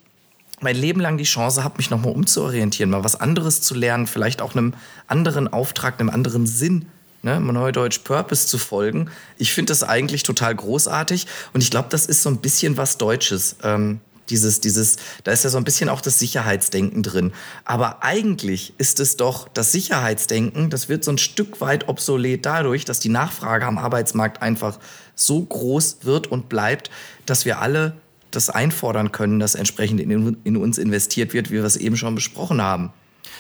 mein 0.62 0.76
Leben 0.76 1.02
lang 1.02 1.18
die 1.18 1.24
Chance 1.24 1.64
habe, 1.64 1.78
mich 1.78 1.90
nochmal 1.90 2.14
umzuorientieren, 2.14 2.90
mal 2.90 3.04
was 3.04 3.20
anderes 3.20 3.62
zu 3.62 3.76
lernen, 3.76 4.08
vielleicht 4.08 4.42
auch 4.42 4.56
einem 4.56 4.74
anderen 5.08 5.52
Auftrag, 5.52 6.00
einem 6.00 6.10
anderen 6.10 6.48
Sinn 6.48 6.86
ne, 7.24 7.40
Neudeutsch 7.40 8.00
Purpose 8.00 8.48
zu 8.48 8.58
folgen. 8.58 9.10
Ich 9.38 9.54
finde 9.54 9.72
das 9.72 9.84
eigentlich 9.84 10.24
total 10.24 10.56
großartig 10.56 11.28
und 11.54 11.62
ich 11.62 11.72
glaube, 11.72 11.88
das 11.90 12.06
ist 12.06 12.22
so 12.22 12.30
ein 12.30 12.38
bisschen 12.38 12.78
was 12.78 12.98
Deutsches. 12.98 13.56
Ähm, 13.64 14.00
dieses, 14.30 14.62
dieses, 14.62 14.98
da 15.24 15.32
ist 15.32 15.44
ja 15.44 15.50
so 15.50 15.58
ein 15.58 15.64
bisschen 15.64 15.90
auch 15.90 16.02
das 16.02 16.20
Sicherheitsdenken 16.20 17.04
drin. 17.04 17.34
Aber 17.66 18.04
eigentlich 18.04 18.74
ist 18.78 19.00
es 19.00 19.18
doch 19.18 19.48
das 19.48 19.72
Sicherheitsdenken, 19.72 20.70
das 20.70 20.90
wird 20.90 21.04
so 21.04 21.12
ein 21.12 21.18
Stück 21.18 21.62
weit 21.62 21.88
obsolet 21.88 22.46
dadurch, 22.46 22.86
dass 22.86 23.00
die 23.00 23.10
Nachfrage 23.10 23.66
am 23.66 23.78
Arbeitsmarkt 23.78 24.42
einfach 24.42 24.80
so 25.16 25.42
groß 25.42 26.00
wird 26.04 26.28
und 26.28 26.50
bleibt, 26.50 26.90
dass 27.26 27.46
wir 27.46 27.60
alle 27.60 27.96
das 28.32 28.50
einfordern 28.50 29.12
können, 29.12 29.40
dass 29.40 29.56
entsprechend 29.56 30.00
in, 30.00 30.38
in 30.44 30.58
uns 30.58 30.78
investiert 30.78 31.34
wird, 31.34 31.52
wie 31.52 31.56
wir 31.56 31.64
es 31.64 31.78
eben 31.78 31.98
schon 31.98 32.16
besprochen 32.16 32.62
haben. 32.62 32.92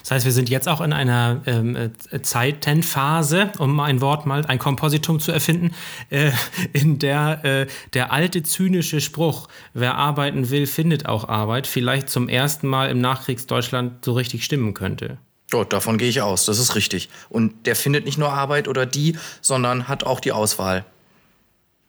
Das 0.03 0.11
heißt, 0.11 0.25
wir 0.25 0.33
sind 0.33 0.49
jetzt 0.49 0.67
auch 0.67 0.81
in 0.81 0.91
einer 0.91 1.41
ähm, 1.45 1.75
äh, 1.77 2.21
Zeitenphase, 2.21 3.53
um 3.57 3.79
ein 3.79 4.01
Wort 4.01 4.25
mal, 4.25 4.45
ein 4.45 4.59
Kompositum 4.59 5.21
zu 5.21 5.31
erfinden, 5.31 5.71
äh, 6.09 6.31
in 6.73 6.99
der 6.99 7.45
äh, 7.45 7.67
der 7.93 8.11
alte 8.11 8.43
zynische 8.43 8.99
Spruch, 8.99 9.47
wer 9.73 9.95
arbeiten 9.95 10.49
will, 10.49 10.67
findet 10.67 11.05
auch 11.05 11.29
Arbeit, 11.29 11.67
vielleicht 11.67 12.09
zum 12.09 12.27
ersten 12.27 12.67
Mal 12.67 12.89
im 12.89 12.99
Nachkriegsdeutschland 12.99 14.03
so 14.03 14.11
richtig 14.11 14.43
stimmen 14.43 14.73
könnte. 14.73 15.19
Oh, 15.53 15.63
davon 15.63 15.97
gehe 15.97 16.09
ich 16.09 16.21
aus, 16.21 16.45
das 16.45 16.59
ist 16.59 16.75
richtig. 16.75 17.09
Und 17.29 17.65
der 17.65 17.77
findet 17.77 18.05
nicht 18.05 18.17
nur 18.17 18.33
Arbeit 18.33 18.67
oder 18.67 18.85
die, 18.85 19.17
sondern 19.39 19.87
hat 19.87 20.03
auch 20.03 20.19
die 20.19 20.33
Auswahl. 20.33 20.83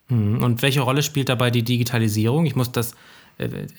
Hm, 0.08 0.42
und 0.42 0.62
welche 0.62 0.82
Rolle 0.82 1.02
spielt 1.02 1.28
dabei 1.28 1.50
die 1.50 1.62
Digitalisierung? 1.62 2.46
Ich 2.46 2.54
muss 2.54 2.70
das 2.70 2.94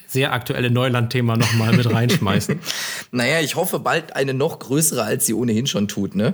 sehr 0.08 0.34
aktuelle 0.34 0.70
Neuland-Thema 0.70 1.38
nochmal 1.38 1.76
mit 1.76 1.92
reinschmeißen. 1.92 2.60
naja, 3.12 3.40
ich 3.42 3.56
hoffe 3.56 3.80
bald 3.80 4.16
eine 4.16 4.34
noch 4.34 4.60
größere, 4.60 5.04
als 5.04 5.26
sie 5.26 5.34
ohnehin 5.34 5.68
schon 5.68 5.88
tut. 5.88 6.16
Ne? 6.16 6.34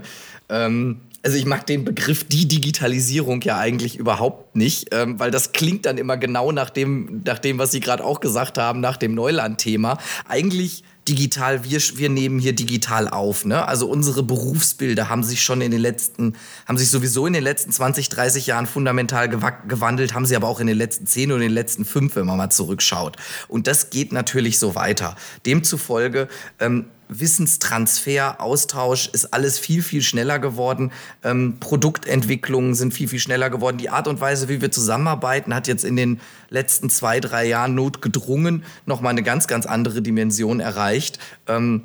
Ähm, 0.49 1.01
also 1.23 1.37
ich 1.37 1.45
mag 1.45 1.67
den 1.67 1.85
Begriff 1.85 2.23
die 2.23 2.47
Digitalisierung 2.47 3.41
ja 3.41 3.57
eigentlich 3.57 3.97
überhaupt 3.97 4.55
nicht, 4.55 4.89
ähm, 4.91 5.19
weil 5.19 5.29
das 5.29 5.51
klingt 5.51 5.85
dann 5.85 5.97
immer 5.97 6.17
genau 6.17 6.51
nach 6.51 6.71
dem, 6.71 7.21
nach 7.25 7.39
dem 7.39 7.59
was 7.59 7.71
Sie 7.71 7.79
gerade 7.79 8.03
auch 8.03 8.19
gesagt 8.19 8.57
haben, 8.57 8.79
nach 8.79 8.97
dem 8.97 9.13
Neuland-Thema. 9.13 9.97
Eigentlich 10.27 10.83
digital, 11.07 11.63
wir, 11.63 11.79
wir 11.79 12.09
nehmen 12.09 12.39
hier 12.39 12.53
digital 12.53 13.07
auf. 13.07 13.45
Ne? 13.45 13.67
Also 13.67 13.87
unsere 13.87 14.23
Berufsbilder 14.23 15.09
haben 15.09 15.23
sich 15.23 15.41
schon 15.41 15.61
in 15.61 15.71
den 15.71 15.81
letzten, 15.81 16.35
haben 16.67 16.77
sich 16.77 16.89
sowieso 16.89 17.25
in 17.25 17.33
den 17.33 17.43
letzten 17.43 17.71
20, 17.71 18.09
30 18.09 18.47
Jahren 18.47 18.67
fundamental 18.67 19.29
gewandelt, 19.29 20.13
haben 20.13 20.25
sie 20.25 20.35
aber 20.35 20.47
auch 20.47 20.59
in 20.59 20.67
den 20.67 20.77
letzten 20.77 21.07
10 21.07 21.31
und 21.31 21.37
in 21.37 21.47
den 21.47 21.53
letzten 21.53 21.85
5, 21.85 22.15
wenn 22.15 22.25
man 22.25 22.37
mal 22.37 22.49
zurückschaut. 22.49 23.17
Und 23.47 23.67
das 23.67 23.89
geht 23.89 24.11
natürlich 24.11 24.59
so 24.59 24.75
weiter. 24.75 25.15
Demzufolge 25.45 26.27
ähm, 26.59 26.85
Wissenstransfer, 27.11 28.39
Austausch 28.39 29.09
ist 29.09 29.33
alles 29.33 29.59
viel, 29.59 29.83
viel 29.83 30.01
schneller 30.01 30.39
geworden. 30.39 30.93
Ähm, 31.23 31.57
Produktentwicklungen 31.59 32.73
sind 32.73 32.93
viel, 32.93 33.09
viel 33.09 33.19
schneller 33.19 33.49
geworden. 33.49 33.77
Die 33.77 33.89
Art 33.89 34.07
und 34.07 34.21
Weise, 34.21 34.47
wie 34.47 34.61
wir 34.61 34.71
zusammenarbeiten, 34.71 35.53
hat 35.53 35.67
jetzt 35.67 35.83
in 35.83 35.97
den 35.97 36.21
letzten 36.49 36.89
zwei, 36.89 37.19
drei 37.19 37.45
Jahren 37.45 37.75
notgedrungen 37.75 38.63
nochmal 38.85 39.11
eine 39.11 39.23
ganz, 39.23 39.47
ganz 39.47 39.65
andere 39.65 40.01
Dimension 40.01 40.61
erreicht. 40.61 41.19
Ähm, 41.47 41.81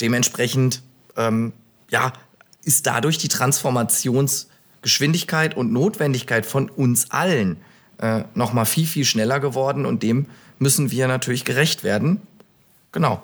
dementsprechend, 0.00 0.80
ähm, 1.18 1.52
ja, 1.90 2.14
ist 2.64 2.86
dadurch 2.86 3.18
die 3.18 3.28
Transformationsgeschwindigkeit 3.28 5.54
und 5.54 5.70
Notwendigkeit 5.70 6.46
von 6.46 6.70
uns 6.70 7.10
allen 7.10 7.58
äh, 7.98 8.22
nochmal 8.34 8.64
viel, 8.64 8.86
viel 8.86 9.04
schneller 9.04 9.38
geworden 9.38 9.84
und 9.84 10.02
dem 10.02 10.24
müssen 10.58 10.90
wir 10.90 11.08
natürlich 11.08 11.44
gerecht 11.44 11.84
werden. 11.84 12.22
Genau. 12.92 13.22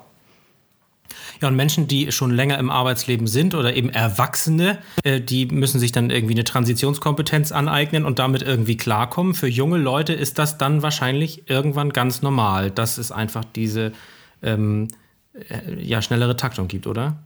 Ja, 1.41 1.47
und 1.47 1.55
Menschen, 1.55 1.87
die 1.87 2.11
schon 2.11 2.31
länger 2.31 2.57
im 2.57 2.69
Arbeitsleben 2.69 3.27
sind 3.27 3.55
oder 3.55 3.75
eben 3.75 3.89
Erwachsene, 3.89 4.79
äh, 5.03 5.21
die 5.21 5.45
müssen 5.45 5.79
sich 5.79 5.91
dann 5.91 6.09
irgendwie 6.09 6.33
eine 6.33 6.43
Transitionskompetenz 6.43 7.51
aneignen 7.51 8.05
und 8.05 8.19
damit 8.19 8.41
irgendwie 8.41 8.77
klarkommen. 8.77 9.33
Für 9.33 9.47
junge 9.47 9.77
Leute 9.77 10.13
ist 10.13 10.39
das 10.39 10.57
dann 10.57 10.81
wahrscheinlich 10.81 11.49
irgendwann 11.49 11.91
ganz 11.91 12.21
normal, 12.21 12.71
dass 12.71 12.97
es 12.97 13.11
einfach 13.11 13.45
diese 13.45 13.93
ähm, 14.41 14.89
äh, 15.33 15.81
ja, 15.81 16.01
schnellere 16.01 16.35
Taktung 16.35 16.67
gibt, 16.67 16.87
oder? 16.87 17.17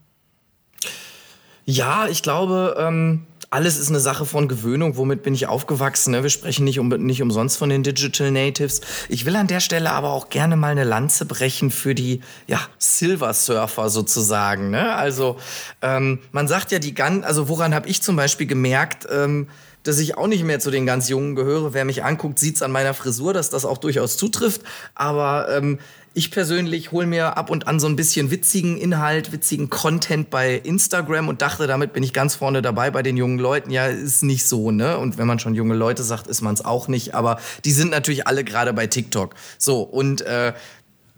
Ja, 1.65 2.07
ich 2.07 2.23
glaube, 2.23 2.75
ähm, 2.77 3.25
alles 3.53 3.77
ist 3.77 3.89
eine 3.89 3.99
Sache 3.99 4.25
von 4.25 4.47
Gewöhnung. 4.47 4.97
Womit 4.97 5.21
bin 5.21 5.35
ich 5.35 5.45
aufgewachsen? 5.45 6.11
Ne? 6.11 6.23
Wir 6.23 6.31
sprechen 6.31 6.63
nicht, 6.63 6.79
um, 6.79 6.89
nicht 6.89 7.21
umsonst 7.21 7.57
von 7.57 7.69
den 7.69 7.83
Digital 7.83 8.31
Natives. 8.31 8.81
Ich 9.09 9.25
will 9.25 9.35
an 9.35 9.45
der 9.45 9.59
Stelle 9.59 9.91
aber 9.91 10.09
auch 10.11 10.29
gerne 10.29 10.55
mal 10.55 10.71
eine 10.71 10.83
Lanze 10.83 11.25
brechen 11.25 11.69
für 11.69 11.93
die 11.93 12.21
ja, 12.47 12.59
Silver 12.79 13.31
Surfer 13.35 13.89
sozusagen. 13.89 14.71
Ne? 14.71 14.95
Also 14.95 15.37
ähm, 15.83 16.17
man 16.31 16.47
sagt 16.47 16.71
ja 16.71 16.79
die 16.79 16.95
ganz, 16.95 17.23
also 17.27 17.47
woran 17.47 17.75
habe 17.75 17.87
ich 17.87 18.01
zum 18.01 18.15
Beispiel 18.15 18.47
gemerkt, 18.47 19.05
ähm, 19.11 19.47
dass 19.83 19.99
ich 19.99 20.17
auch 20.17 20.27
nicht 20.27 20.43
mehr 20.43 20.59
zu 20.59 20.71
den 20.71 20.87
ganz 20.87 21.07
Jungen 21.09 21.35
gehöre. 21.35 21.75
Wer 21.75 21.85
mich 21.85 22.03
anguckt, 22.03 22.39
sieht 22.39 22.55
es 22.55 22.63
an 22.63 22.71
meiner 22.71 22.95
Frisur, 22.95 23.33
dass 23.33 23.51
das 23.51 23.65
auch 23.65 23.77
durchaus 23.77 24.17
zutrifft. 24.17 24.61
Aber 24.95 25.47
ähm, 25.55 25.77
ich 26.15 26.29
persönlich 26.29 26.91
hole 26.91 27.07
mir 27.07 27.37
ab 27.37 27.49
und 27.49 27.67
an 27.67 27.79
so 27.79 27.87
ein 27.87 27.95
bisschen 27.95 28.29
witzigen 28.29 28.77
Inhalt, 28.77 29.31
witzigen 29.31 29.71
Content 29.71 30.29
bei 30.29 30.55
Instagram 30.55 31.27
und 31.27 31.41
dachte, 31.41 31.65
damit 31.65 31.93
bin 31.93 32.03
ich 32.03 32.13
ganz 32.13 32.35
vorne 32.35 32.61
dabei 32.61 32.91
bei 32.91 33.01
den 33.01 33.17
jungen 33.17 33.39
Leuten. 33.39 33.71
Ja, 33.71 33.87
ist 33.87 34.21
nicht 34.21 34.45
so, 34.45 34.69
ne? 34.69 34.99
Und 34.99 35.17
wenn 35.17 35.25
man 35.25 35.39
schon 35.39 35.55
junge 35.55 35.73
Leute 35.73 36.03
sagt, 36.03 36.27
ist 36.27 36.41
man 36.41 36.53
es 36.53 36.63
auch 36.63 36.87
nicht. 36.87 37.15
Aber 37.15 37.39
die 37.65 37.71
sind 37.71 37.89
natürlich 37.89 38.27
alle 38.27 38.43
gerade 38.43 38.73
bei 38.73 38.85
TikTok. 38.85 39.33
So, 39.57 39.81
und 39.81 40.21
äh, 40.21 40.53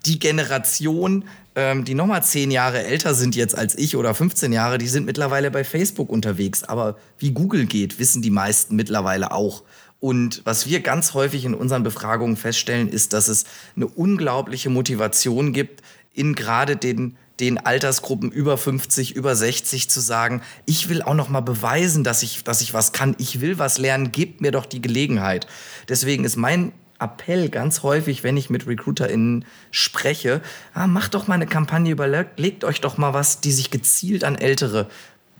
die 0.06 0.18
Generation, 0.18 1.26
ähm, 1.56 1.84
die 1.84 1.94
nochmal 1.94 2.24
zehn 2.24 2.50
Jahre 2.50 2.86
älter 2.86 3.16
sind 3.16 3.36
jetzt 3.36 3.58
als 3.58 3.78
ich 3.78 3.98
oder 3.98 4.14
15 4.14 4.54
Jahre, 4.54 4.78
die 4.78 4.88
sind 4.88 5.06
mittlerweile 5.06 5.52
bei 5.52 5.66
Facebook 5.66 6.10
unterwegs. 6.10 6.64
Aber 6.64 6.98
wie 7.18 7.32
Google 7.32 7.66
geht, 7.66 8.00
wissen 8.00 8.22
die 8.22 8.30
meisten 8.30 8.78
mittlerweile 8.78 9.34
auch. 9.34 9.64
Und 10.00 10.42
was 10.46 10.68
wir 10.68 10.82
ganz 10.82 11.14
häufig 11.14 11.46
in 11.46 11.54
unseren 11.54 11.84
Befragungen 11.84 12.38
feststellen, 12.38 12.90
ist, 12.90 13.14
dass 13.14 13.28
es 13.28 13.46
eine 13.76 13.88
unglaubliche 13.88 14.70
Motivation 14.70 15.54
gibt, 15.54 15.82
in 16.14 16.36
gerade 16.36 16.76
den 16.76 17.18
den 17.40 17.58
Altersgruppen 17.58 18.32
über 18.32 18.58
50, 18.58 19.16
über 19.16 19.36
60 19.36 19.90
zu 19.90 20.00
sagen, 20.00 20.42
ich 20.66 20.90
will 20.90 21.02
auch 21.02 21.16
noch 21.16 21.30
mal 21.30 21.42
beweisen, 21.42 22.04
dass 22.04 22.24
ich, 22.24 22.44
dass 22.44 22.62
ich 22.62 22.74
was 22.74 22.92
kann. 22.94 23.16
Ich 23.20 23.42
will 23.42 23.60
was 23.60 23.78
lernen, 23.78 24.12
gebt 24.12 24.42
mir 24.42 24.52
doch 24.52 24.66
die 24.66 24.82
Gelegenheit. 24.82 25.48
Deswegen 25.90 26.24
ist 26.24 26.38
mein 26.38 26.72
Appell 26.98 27.50
ganz 27.50 27.84
häufig, 27.84 28.24
wenn 28.24 28.38
ich 28.38 28.50
mit 28.50 28.68
RecruiterInnen 28.68 29.44
spreche, 29.70 30.42
ah, 30.74 30.88
macht 30.88 31.14
doch 31.14 31.28
mal 31.28 31.36
eine 31.36 31.46
Kampagne, 31.46 31.92
überlegt 31.92 32.64
euch 32.64 32.80
doch 32.80 32.98
mal 32.98 33.14
was, 33.14 33.42
die 33.42 33.52
sich 33.52 33.70
gezielt 33.70 34.24
an 34.24 34.36
ältere 34.36 34.88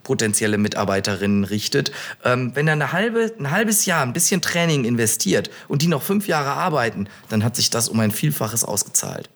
potenzielle 0.06 0.58
Mitarbeiterinnen 0.58 1.44
richtet. 1.44 1.92
Ähm, 2.24 2.52
wenn 2.56 2.68
er 2.68 2.74
eine 2.74 2.94
halbe, 2.94 3.34
ein 3.38 3.52
halbes 3.52 3.86
Jahr 3.86 4.04
ein 4.04 4.14
bisschen 4.14 4.42
Training 4.42 4.86
investiert 4.86 5.50
und 5.68 5.82
die 5.82 5.88
noch 5.88 6.02
fünf 6.02 6.30
Jahre 6.30 6.52
arbeiten, 6.52 7.10
dann 7.28 7.44
hat 7.44 7.58
sich 7.58 7.70
das 7.70 7.90
um 7.90 8.00
ein 8.00 8.12
Vielfaches 8.12 8.64
ausgezahlt. 8.64 9.30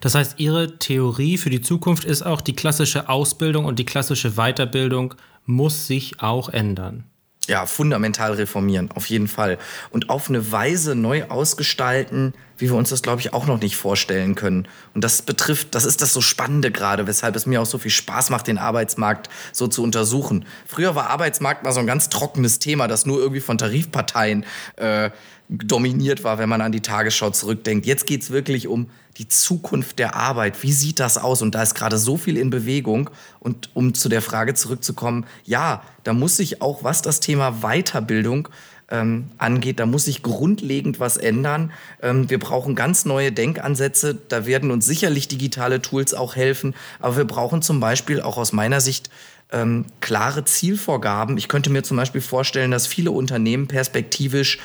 Das 0.00 0.14
heißt, 0.14 0.38
Ihre 0.38 0.78
Theorie 0.78 1.36
für 1.36 1.50
die 1.50 1.60
Zukunft 1.60 2.04
ist 2.04 2.22
auch, 2.22 2.40
die 2.40 2.56
klassische 2.56 3.10
Ausbildung 3.10 3.66
und 3.66 3.78
die 3.78 3.84
klassische 3.84 4.32
Weiterbildung 4.32 5.14
muss 5.44 5.86
sich 5.86 6.22
auch 6.22 6.48
ändern 6.48 7.04
ja, 7.46 7.66
fundamental 7.66 8.32
reformieren, 8.32 8.90
auf 8.92 9.06
jeden 9.06 9.28
Fall. 9.28 9.58
Und 9.90 10.10
auf 10.10 10.28
eine 10.28 10.50
Weise 10.52 10.94
neu 10.94 11.24
ausgestalten, 11.28 12.34
wie 12.58 12.70
wir 12.70 12.76
uns 12.76 12.90
das, 12.90 13.02
glaube 13.02 13.20
ich, 13.20 13.32
auch 13.32 13.46
noch 13.46 13.60
nicht 13.60 13.76
vorstellen 13.76 14.34
können. 14.34 14.66
Und 14.94 15.04
das 15.04 15.22
betrifft, 15.22 15.74
das 15.74 15.84
ist 15.84 16.02
das 16.02 16.12
so 16.12 16.20
Spannende 16.20 16.70
gerade, 16.70 17.06
weshalb 17.06 17.36
es 17.36 17.46
mir 17.46 17.60
auch 17.60 17.66
so 17.66 17.78
viel 17.78 17.90
Spaß 17.90 18.30
macht, 18.30 18.46
den 18.46 18.58
Arbeitsmarkt 18.58 19.28
so 19.52 19.66
zu 19.66 19.82
untersuchen. 19.82 20.46
Früher 20.66 20.94
war 20.94 21.10
Arbeitsmarkt 21.10 21.64
mal 21.64 21.72
so 21.72 21.80
ein 21.80 21.86
ganz 21.86 22.08
trockenes 22.08 22.58
Thema, 22.58 22.88
das 22.88 23.06
nur 23.06 23.18
irgendwie 23.18 23.40
von 23.40 23.58
Tarifparteien 23.58 24.44
äh, 24.76 25.10
dominiert 25.48 26.24
war, 26.24 26.38
wenn 26.38 26.48
man 26.48 26.60
an 26.60 26.72
die 26.72 26.80
Tagesschau 26.80 27.30
zurückdenkt. 27.30 27.86
Jetzt 27.86 28.06
geht 28.06 28.22
es 28.22 28.30
wirklich 28.30 28.68
um 28.68 28.88
die 29.16 29.28
Zukunft 29.28 29.98
der 29.98 30.14
Arbeit. 30.14 30.62
Wie 30.62 30.72
sieht 30.72 31.00
das 31.00 31.18
aus? 31.18 31.40
Und 31.42 31.54
da 31.54 31.62
ist 31.62 31.74
gerade 31.74 31.98
so 31.98 32.16
viel 32.16 32.36
in 32.36 32.50
Bewegung. 32.50 33.10
Und 33.40 33.70
um 33.74 33.94
zu 33.94 34.08
der 34.08 34.22
Frage 34.22 34.54
zurückzukommen, 34.54 35.26
ja, 35.44 35.82
da 36.04 36.12
muss 36.12 36.36
sich 36.36 36.60
auch, 36.60 36.84
was 36.84 37.02
das 37.02 37.20
Thema 37.20 37.62
Weiterbildung 37.62 38.48
ähm, 38.90 39.30
angeht, 39.38 39.80
da 39.80 39.86
muss 39.86 40.04
sich 40.04 40.22
grundlegend 40.22 41.00
was 41.00 41.16
ändern. 41.16 41.72
Ähm, 42.02 42.30
wir 42.30 42.38
brauchen 42.38 42.74
ganz 42.74 43.04
neue 43.04 43.32
Denkansätze. 43.32 44.14
Da 44.14 44.46
werden 44.46 44.70
uns 44.70 44.86
sicherlich 44.86 45.28
digitale 45.28 45.82
Tools 45.82 46.14
auch 46.14 46.36
helfen. 46.36 46.74
Aber 47.00 47.16
wir 47.16 47.24
brauchen 47.24 47.62
zum 47.62 47.80
Beispiel 47.80 48.20
auch 48.20 48.36
aus 48.36 48.52
meiner 48.52 48.80
Sicht 48.80 49.10
ähm, 49.52 49.86
klare 50.00 50.44
Zielvorgaben. 50.44 51.38
Ich 51.38 51.48
könnte 51.48 51.70
mir 51.70 51.82
zum 51.82 51.96
Beispiel 51.96 52.20
vorstellen, 52.20 52.70
dass 52.70 52.86
viele 52.86 53.10
Unternehmen 53.10 53.68
perspektivisch 53.68 54.58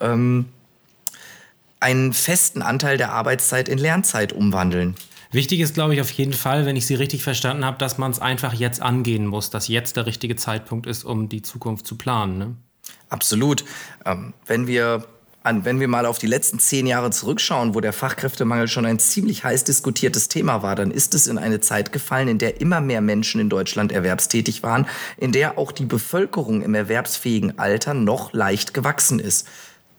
ähm, 0.00 0.46
einen 1.80 2.12
festen 2.12 2.62
Anteil 2.62 2.96
der 2.96 3.12
Arbeitszeit 3.12 3.68
in 3.68 3.78
Lernzeit 3.78 4.32
umwandeln. 4.32 4.94
Wichtig 5.32 5.60
ist, 5.60 5.74
glaube 5.74 5.94
ich, 5.94 6.00
auf 6.00 6.10
jeden 6.10 6.32
Fall, 6.32 6.66
wenn 6.66 6.76
ich 6.76 6.86
Sie 6.86 6.94
richtig 6.94 7.22
verstanden 7.22 7.64
habe, 7.64 7.78
dass 7.78 7.98
man 7.98 8.10
es 8.10 8.20
einfach 8.20 8.54
jetzt 8.54 8.80
angehen 8.80 9.26
muss, 9.26 9.50
dass 9.50 9.68
jetzt 9.68 9.96
der 9.96 10.06
richtige 10.06 10.36
Zeitpunkt 10.36 10.86
ist, 10.86 11.04
um 11.04 11.28
die 11.28 11.42
Zukunft 11.42 11.86
zu 11.86 11.96
planen. 11.96 12.38
Ne? 12.38 12.54
Absolut. 13.08 13.64
Ähm, 14.04 14.32
wenn 14.46 14.66
wir 14.66 15.04
an, 15.46 15.64
wenn 15.64 15.78
wir 15.78 15.88
mal 15.88 16.06
auf 16.06 16.18
die 16.18 16.26
letzten 16.26 16.58
zehn 16.58 16.86
Jahre 16.86 17.10
zurückschauen, 17.10 17.74
wo 17.74 17.80
der 17.80 17.92
Fachkräftemangel 17.92 18.66
schon 18.66 18.84
ein 18.84 18.98
ziemlich 18.98 19.44
heiß 19.44 19.64
diskutiertes 19.64 20.28
Thema 20.28 20.62
war, 20.62 20.74
dann 20.74 20.90
ist 20.90 21.14
es 21.14 21.28
in 21.28 21.38
eine 21.38 21.60
Zeit 21.60 21.92
gefallen, 21.92 22.28
in 22.28 22.38
der 22.38 22.60
immer 22.60 22.80
mehr 22.80 23.00
Menschen 23.00 23.40
in 23.40 23.48
Deutschland 23.48 23.92
erwerbstätig 23.92 24.64
waren, 24.64 24.86
in 25.16 25.30
der 25.32 25.56
auch 25.56 25.70
die 25.70 25.84
Bevölkerung 25.84 26.62
im 26.62 26.74
erwerbsfähigen 26.74 27.58
Alter 27.58 27.94
noch 27.94 28.32
leicht 28.32 28.74
gewachsen 28.74 29.20
ist. 29.20 29.46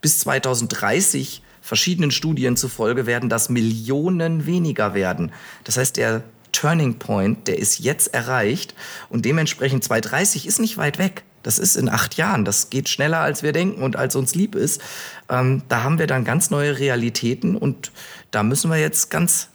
Bis 0.02 0.20
2030 0.20 1.42
verschiedenen 1.62 2.12
Studien 2.12 2.56
zufolge 2.56 3.06
werden 3.06 3.30
das 3.30 3.50
Millionen 3.50 4.46
weniger 4.46 4.94
werden. 4.94 5.32
Das 5.64 5.78
heißt, 5.78 5.98
der 5.98 6.24
Turning 6.52 6.98
Point, 6.98 7.48
der 7.48 7.60
ist 7.60 7.80
jetzt 7.80 8.14
erreicht 8.14 8.74
und 9.10 9.26
dementsprechend 9.26 9.84
2030 9.84 10.48
ist 10.48 10.60
nicht 10.60 10.78
weit 10.78 10.98
weg. 10.98 11.24
Das 11.44 11.60
ist 11.60 11.76
in 11.76 11.88
acht 11.88 12.18
Jahren. 12.18 12.46
Das 12.46 12.70
geht 12.70 12.90
schneller, 12.90 13.20
als 13.20 13.44
wir 13.44 13.52
denken 13.52 13.82
und 13.82 13.96
als 13.96 14.16
uns 14.16 14.34
lieb 14.34 14.56
ist. 14.56 14.82
Ähm, 15.30 15.62
da 15.70 15.84
haben 15.84 16.00
wir 16.00 16.08
dann 16.08 16.26
ganz 16.26 16.50
neue 16.50 16.80
Realitäten 16.80 17.56
und 17.56 17.92
da 18.32 18.44
müssen 18.44 18.72
wir 18.72 18.78
jetzt 18.78 19.12
ganz, 19.12 19.50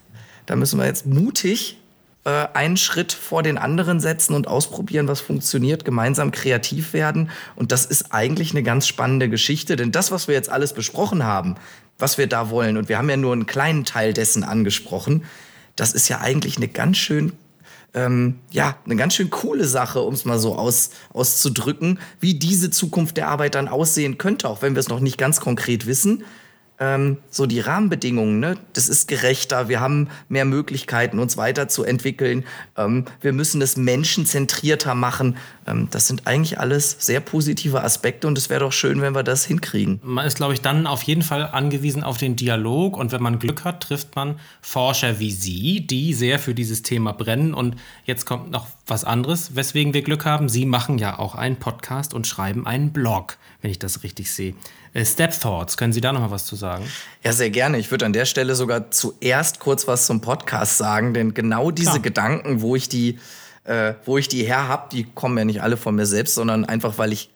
da 0.47 0.55
müssen 0.57 0.79
wir 0.79 0.87
jetzt 0.87 1.07
mutig 1.07 1.82
einen 2.31 2.77
Schritt 2.77 3.13
vor 3.13 3.43
den 3.43 3.59
anderen 3.59 3.99
setzen 3.99 4.35
und 4.35 4.47
ausprobieren, 4.47 5.09
was 5.09 5.21
funktioniert, 5.21 5.85
gemeinsam 5.85 6.31
kreativ 6.31 6.93
werden. 6.93 7.31
Und 7.57 7.73
das 7.73 7.85
ist 7.85 8.13
eigentlich 8.13 8.53
eine 8.53 8.63
ganz 8.63 8.87
spannende 8.87 9.29
Geschichte, 9.29 9.75
denn 9.75 9.91
das, 9.91 10.13
was 10.13 10.29
wir 10.29 10.35
jetzt 10.35 10.49
alles 10.49 10.73
besprochen 10.73 11.25
haben, 11.25 11.57
was 11.99 12.19
wir 12.19 12.29
da 12.29 12.51
wollen, 12.51 12.77
und 12.77 12.89
wir 12.89 12.99
haben 12.99 13.11
ja 13.11 13.17
nur 13.17 13.33
einen 13.33 13.47
kleinen 13.47 13.85
Teil 13.85 14.13
dessen 14.13 14.45
angesprochen, 14.45 15.25
das 15.75 15.93
ist 15.93 16.09
ja 16.09 16.21
eigentlich 16.21 16.57
eine 16.59 16.69
ganz 16.69 16.99
schön 16.99 17.33
ähm, 17.95 18.39
ja, 18.51 18.79
eine 18.87 18.97
ganz 18.97 19.15
schön 19.15 19.29
coole 19.29 19.67
Sache, 19.67 20.01
um 20.01 20.15
es 20.15 20.25
mal 20.25 20.39
so 20.39 20.57
aus, 20.57 20.93
auszudrücken, 21.13 21.99
wie 22.21 22.33
diese 22.33 22.71
Zukunft 22.71 23.19
der 23.19 23.29
Arbeit 23.29 23.55
dann 23.55 23.69
aussehen 23.69 24.17
könnte, 24.17 24.49
auch 24.49 24.63
wenn 24.63 24.75
wir 24.75 24.81
es 24.81 24.89
noch 24.89 25.01
nicht 25.01 25.19
ganz 25.19 25.41
konkret 25.41 25.85
wissen 25.85 26.25
ähm, 26.81 27.19
so 27.31 27.47
die 27.47 27.61
Rahmenbedingungen, 27.61 28.41
ne? 28.41 28.57
das 28.73 28.89
ist 28.89 29.09
gerechter, 29.09 29.69
wir 29.69 29.81
haben 29.81 30.09
mehr 30.29 30.45
Möglichkeiten, 30.45 31.19
uns 31.19 31.37
weiterzuentwickeln, 31.37 32.45
ähm, 32.77 33.05
wir 33.21 33.33
müssen 33.33 33.63
es 33.63 33.77
menschenzentrierter 33.77 34.95
machen 34.95 35.37
Ähm, 35.67 35.89
das 35.91 36.07
sind 36.09 36.27
eigentlich 36.27 36.59
alles 36.59 36.97
sehr 36.99 37.21
positive 37.21 37.83
Aspekte 37.83 38.27
und 38.27 38.37
es 38.39 38.51
wäre 38.51 38.61
doch 38.61 38.73
schön, 38.73 39.01
wenn 39.01 39.15
wir 39.15 39.23
das 39.23 39.45
hinkriegen. 39.45 40.01
Man 40.03 40.27
ist, 40.27 40.37
glaube 40.37 40.55
ich, 40.55 40.61
dann 40.61 40.87
auf 40.87 41.03
jeden 41.03 41.23
Fall 41.23 41.47
angewiesen 41.47 42.03
auf 42.03 42.19
den 42.19 42.37
Dialog 42.37 42.97
und 42.97 43.13
wenn 43.13 43.23
man 43.23 43.39
Glück 43.39 43.65
hat, 43.65 43.83
trifft 43.83 44.17
man 44.17 44.39
Forscher 44.61 45.19
wie 45.19 45.31
Sie, 45.31 45.87
die 45.87 46.15
sehr 46.15 46.39
für 46.39 46.55
dieses 46.55 46.83
Thema 46.83 47.13
brennen. 47.13 47.55
Und 47.55 47.77
jetzt 48.05 48.27
kommt 48.27 48.51
noch 48.51 48.67
was 48.87 49.05
anderes, 49.05 49.55
weswegen 49.55 49.95
wir 49.95 50.03
Glück 50.03 50.25
haben. 50.25 50.49
Sie 50.49 50.67
machen 50.67 50.99
ja 50.99 51.19
auch 51.19 51.35
einen 51.35 51.57
Podcast 51.57 52.15
und 52.15 52.27
schreiben 52.27 52.67
einen 52.67 52.93
Blog, 52.93 53.39
wenn 53.61 53.71
ich 53.71 53.79
das 53.79 54.03
richtig 54.03 54.31
sehe. 54.33 54.55
Äh, 54.95 55.05
Step 55.05 55.39
Thoughts, 55.39 55.77
können 55.77 55.93
Sie 55.93 56.01
da 56.01 56.13
noch 56.13 56.21
mal 56.21 56.31
was 56.31 56.45
zu 56.45 56.57
sagen? 56.57 56.85
Ja, 57.25 57.33
sehr 57.33 57.51
gerne. 57.51 57.79
Ich 57.79 57.91
würde 57.91 58.07
an 58.07 58.13
der 58.13 58.25
Stelle 58.25 58.55
sogar 58.55 58.91
zuerst 58.91 59.59
kurz 59.59 59.87
was 59.89 60.07
zum 60.07 60.21
Podcast 60.21 60.79
sagen, 60.79 61.15
denn 61.15 61.35
genau 61.35 61.71
diese 61.71 61.93
Klar. 61.93 62.03
Gedanken, 62.03 62.61
wo 62.61 62.77
ich 62.77 62.89
die, 62.89 63.19
äh, 63.65 63.95
wo 64.05 64.19
ich 64.19 64.29
die 64.29 64.45
her 64.45 64.69
habe, 64.69 64.89
die 64.93 65.05
kommen 65.05 65.39
ja 65.39 65.45
nicht 65.45 65.63
alle 65.63 65.77
von 65.77 65.95
mir 65.95 66.07
selbst, 66.07 66.35
sondern 66.35 66.65
einfach, 66.65 66.99
weil 66.99 67.13
ich 67.13 67.31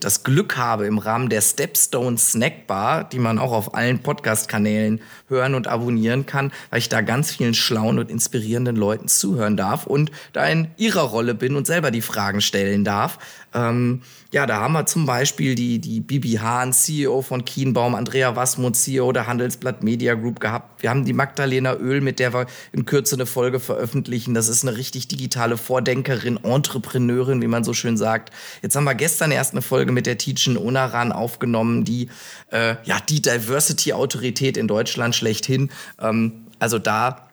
das 0.00 0.22
Glück 0.22 0.56
habe, 0.56 0.86
im 0.86 0.98
Rahmen 0.98 1.28
der 1.28 1.40
Stepstone 1.40 2.16
Snackbar, 2.16 3.04
die 3.04 3.18
man 3.18 3.38
auch 3.38 3.52
auf 3.52 3.74
allen 3.74 3.98
Podcast-Kanälen 3.98 5.00
hören 5.28 5.54
und 5.54 5.66
abonnieren 5.66 6.24
kann, 6.24 6.52
weil 6.70 6.78
ich 6.78 6.88
da 6.88 7.00
ganz 7.02 7.32
vielen 7.32 7.52
schlauen 7.52 7.98
und 7.98 8.10
inspirierenden 8.10 8.76
Leuten 8.76 9.08
zuhören 9.08 9.56
darf 9.56 9.86
und 9.86 10.10
da 10.32 10.46
in 10.46 10.68
ihrer 10.76 11.02
Rolle 11.02 11.34
bin 11.34 11.56
und 11.56 11.66
selber 11.66 11.90
die 11.90 12.00
Fragen 12.00 12.40
stellen 12.40 12.84
darf. 12.84 13.18
Ähm, 13.56 14.02
ja, 14.32 14.44
da 14.44 14.60
haben 14.60 14.74
wir 14.74 14.84
zum 14.84 15.06
Beispiel 15.06 15.54
die, 15.54 15.78
die 15.78 16.00
Bibi 16.00 16.32
Hahn, 16.34 16.74
CEO 16.74 17.22
von 17.22 17.44
Kienbaum, 17.46 17.94
Andrea 17.94 18.36
Wasmut, 18.36 18.76
CEO 18.76 19.12
der 19.12 19.26
Handelsblatt 19.26 19.82
Media 19.82 20.14
Group 20.14 20.40
gehabt. 20.40 20.82
Wir 20.82 20.90
haben 20.90 21.06
die 21.06 21.14
Magdalena 21.14 21.74
Öl, 21.74 22.02
mit 22.02 22.18
der 22.18 22.34
wir 22.34 22.46
in 22.72 22.84
Kürze 22.84 23.16
eine 23.16 23.24
Folge 23.24 23.58
veröffentlichen. 23.58 24.34
Das 24.34 24.48
ist 24.48 24.66
eine 24.66 24.76
richtig 24.76 25.08
digitale 25.08 25.56
Vordenkerin, 25.56 26.36
Entrepreneurin, 26.44 27.40
wie 27.40 27.46
man 27.46 27.64
so 27.64 27.72
schön 27.72 27.96
sagt. 27.96 28.30
Jetzt 28.60 28.76
haben 28.76 28.84
wir 28.84 28.94
gestern 28.94 29.30
erst 29.30 29.52
eine 29.52 29.62
Folge 29.62 29.90
mit 29.90 30.04
der 30.04 30.18
Teachen 30.18 30.58
Onaran 30.58 31.12
aufgenommen, 31.12 31.84
die 31.84 32.10
äh, 32.50 32.76
ja 32.84 33.00
die 33.08 33.22
Diversity-Autorität 33.22 34.58
in 34.58 34.68
Deutschland 34.68 35.14
schlechthin. 35.14 35.70
Ähm, 35.98 36.46
also 36.58 36.78
da 36.78 37.25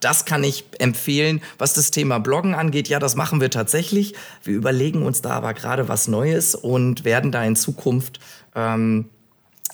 das 0.00 0.24
kann 0.24 0.44
ich 0.44 0.64
empfehlen. 0.78 1.40
Was 1.58 1.74
das 1.74 1.90
Thema 1.90 2.18
Bloggen 2.18 2.54
angeht, 2.54 2.88
ja, 2.88 2.98
das 2.98 3.16
machen 3.16 3.40
wir 3.40 3.50
tatsächlich. 3.50 4.14
Wir 4.42 4.54
überlegen 4.54 5.02
uns 5.02 5.22
da 5.22 5.30
aber 5.30 5.54
gerade 5.54 5.88
was 5.88 6.08
Neues 6.08 6.54
und 6.54 7.04
werden 7.04 7.32
da 7.32 7.44
in 7.44 7.56
Zukunft 7.56 8.20
ähm, 8.54 9.06